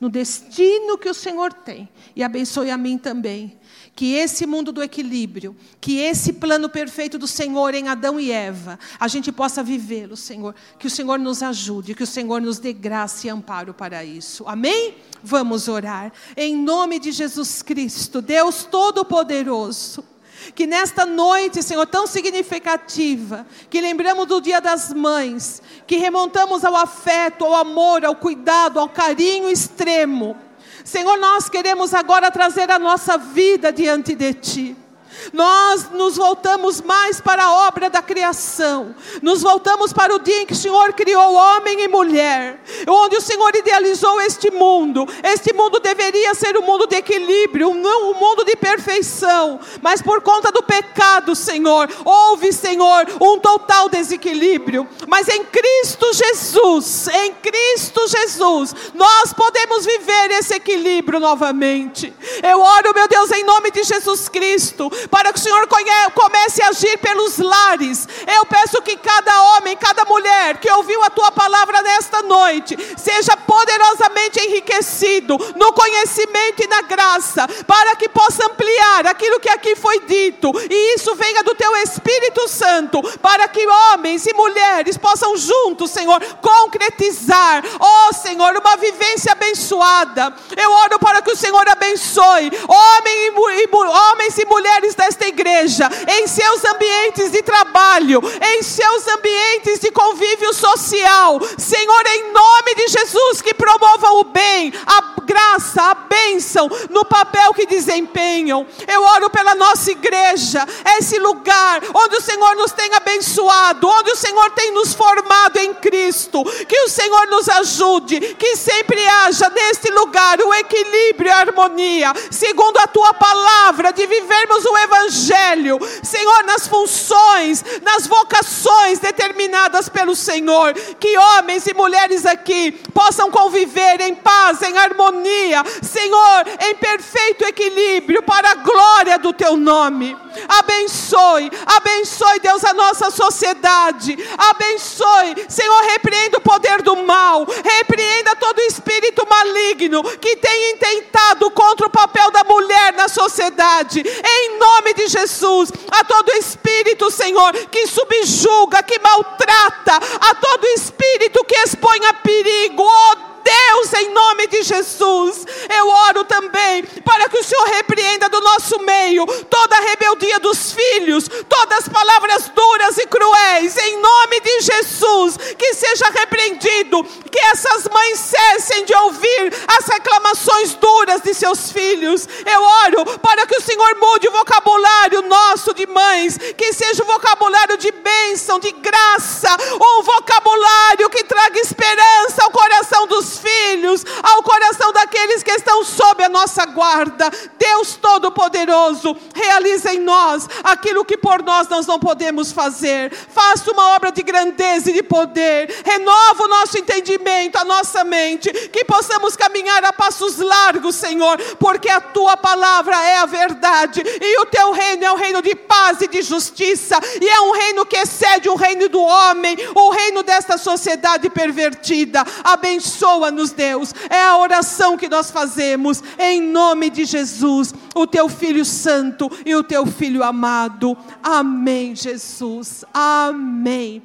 [0.00, 1.88] No destino que o Senhor tem.
[2.14, 3.58] E abençoe a mim também.
[3.94, 8.78] Que esse mundo do equilíbrio, que esse plano perfeito do Senhor em Adão e Eva,
[9.00, 10.54] a gente possa vivê-lo, Senhor.
[10.78, 14.44] Que o Senhor nos ajude, que o Senhor nos dê graça e amparo para isso.
[14.46, 14.96] Amém?
[15.22, 16.12] Vamos orar.
[16.36, 20.15] Em nome de Jesus Cristo, Deus Todo-Poderoso
[20.54, 26.76] que nesta noite, Senhor, tão significativa, que lembramos do Dia das Mães, que remontamos ao
[26.76, 30.36] afeto, ao amor, ao cuidado, ao carinho extremo.
[30.84, 34.85] Senhor, nós queremos agora trazer a nossa vida diante de Ti.
[35.32, 38.94] Nós nos voltamos mais para a obra da criação.
[39.22, 43.20] Nos voltamos para o dia em que o Senhor criou homem e mulher, onde o
[43.20, 45.06] Senhor idealizou este mundo.
[45.22, 50.20] Este mundo deveria ser um mundo de equilíbrio, não um mundo de perfeição, mas por
[50.20, 54.88] conta do pecado, Senhor, houve, Senhor, um total desequilíbrio.
[55.06, 62.12] Mas em Cristo Jesus, em Cristo Jesus, nós podemos viver esse equilíbrio novamente.
[62.42, 65.66] Eu oro, meu Deus, em nome de Jesus Cristo, para que o Senhor
[66.14, 68.08] comece a agir pelos lares.
[68.26, 73.36] Eu peço que cada homem, cada mulher que ouviu a tua palavra nesta noite, seja
[73.36, 80.00] poderosamente enriquecido no conhecimento e na graça, para que possa ampliar aquilo que aqui foi
[80.00, 85.90] dito, e isso venha do teu Espírito Santo, para que homens e mulheres possam juntos,
[85.90, 90.34] Senhor, concretizar, oh Senhor, uma vivência abençoada.
[90.56, 93.32] Eu oro para que o Senhor abençoe homens
[93.62, 98.20] e, homens e mulheres desta igreja, em seus ambientes de trabalho,
[98.54, 101.40] em seus ambientes de convívio social.
[101.58, 107.52] Senhor, em nome de Jesus, que promova o bem, a graça, a bênção no papel
[107.52, 108.66] que desempenham.
[108.86, 110.66] Eu oro pela nossa igreja,
[110.98, 115.74] esse lugar onde o Senhor nos tem abençoado, onde o Senhor tem nos formado em
[115.74, 116.44] Cristo.
[116.66, 122.12] Que o Senhor nos ajude, que sempre haja neste lugar o equilíbrio e a harmonia,
[122.30, 130.14] segundo a tua palavra, de vivermos o Evangelho Senhor, nas funções, nas vocações determinadas pelo
[130.14, 137.44] Senhor, que homens e mulheres aqui possam conviver em paz, em harmonia, Senhor, em perfeito
[137.44, 140.16] equilíbrio para a glória do Teu nome.
[140.48, 148.60] Abençoe, abençoe, Deus, a nossa sociedade, abençoe, Senhor, repreenda o poder do mal, repreenda todo
[148.60, 154.94] espírito maligno que tem intentado contra o papel da mulher na sociedade, em nome nome
[154.94, 162.04] de Jesus, a todo espírito, Senhor, que subjuga, que maltrata, a todo espírito que expõe
[162.06, 167.64] a perigo, oh Deus, em nome de Jesus, eu oro também para que o Senhor
[167.68, 173.76] repreenda do nosso meio toda a rebeldia dos filhos, todas as palavras duras e cruéis,
[173.76, 180.74] em nome de Jesus, que seja repreendido, que essas mães cessem de ouvir as reclamações
[180.74, 182.28] duras de seus filhos.
[182.44, 187.06] Eu oro para que o Senhor mude o vocabulário nosso de mães, que seja um
[187.06, 194.42] vocabulário de bênção, de graça, um vocabulário que traga esperança ao coração dos filhos, ao
[194.42, 197.30] coração daqueles que estão sob a nossa guarda.
[197.58, 203.12] Deus Todo-Poderoso, realiza em nós aquilo que por nós nós não podemos fazer.
[203.12, 205.82] Faça uma obra de grandeza e de poder.
[205.84, 211.88] Renova o nosso entendimento, a nossa mente, que possamos caminhar a passos largos, Senhor, porque
[211.88, 216.00] a tua palavra é a verdade e o teu reino é um reino de paz
[216.00, 220.22] e de justiça, e é um reino que excede o reino do homem, o reino
[220.22, 222.24] desta sociedade pervertida.
[222.44, 223.94] Abençoa Abençoa-nos, Deus.
[224.08, 229.54] É a oração que nós fazemos em nome de Jesus, o teu filho santo e
[229.54, 230.96] o teu filho amado.
[231.22, 232.84] Amém, Jesus.
[232.92, 234.02] Amém.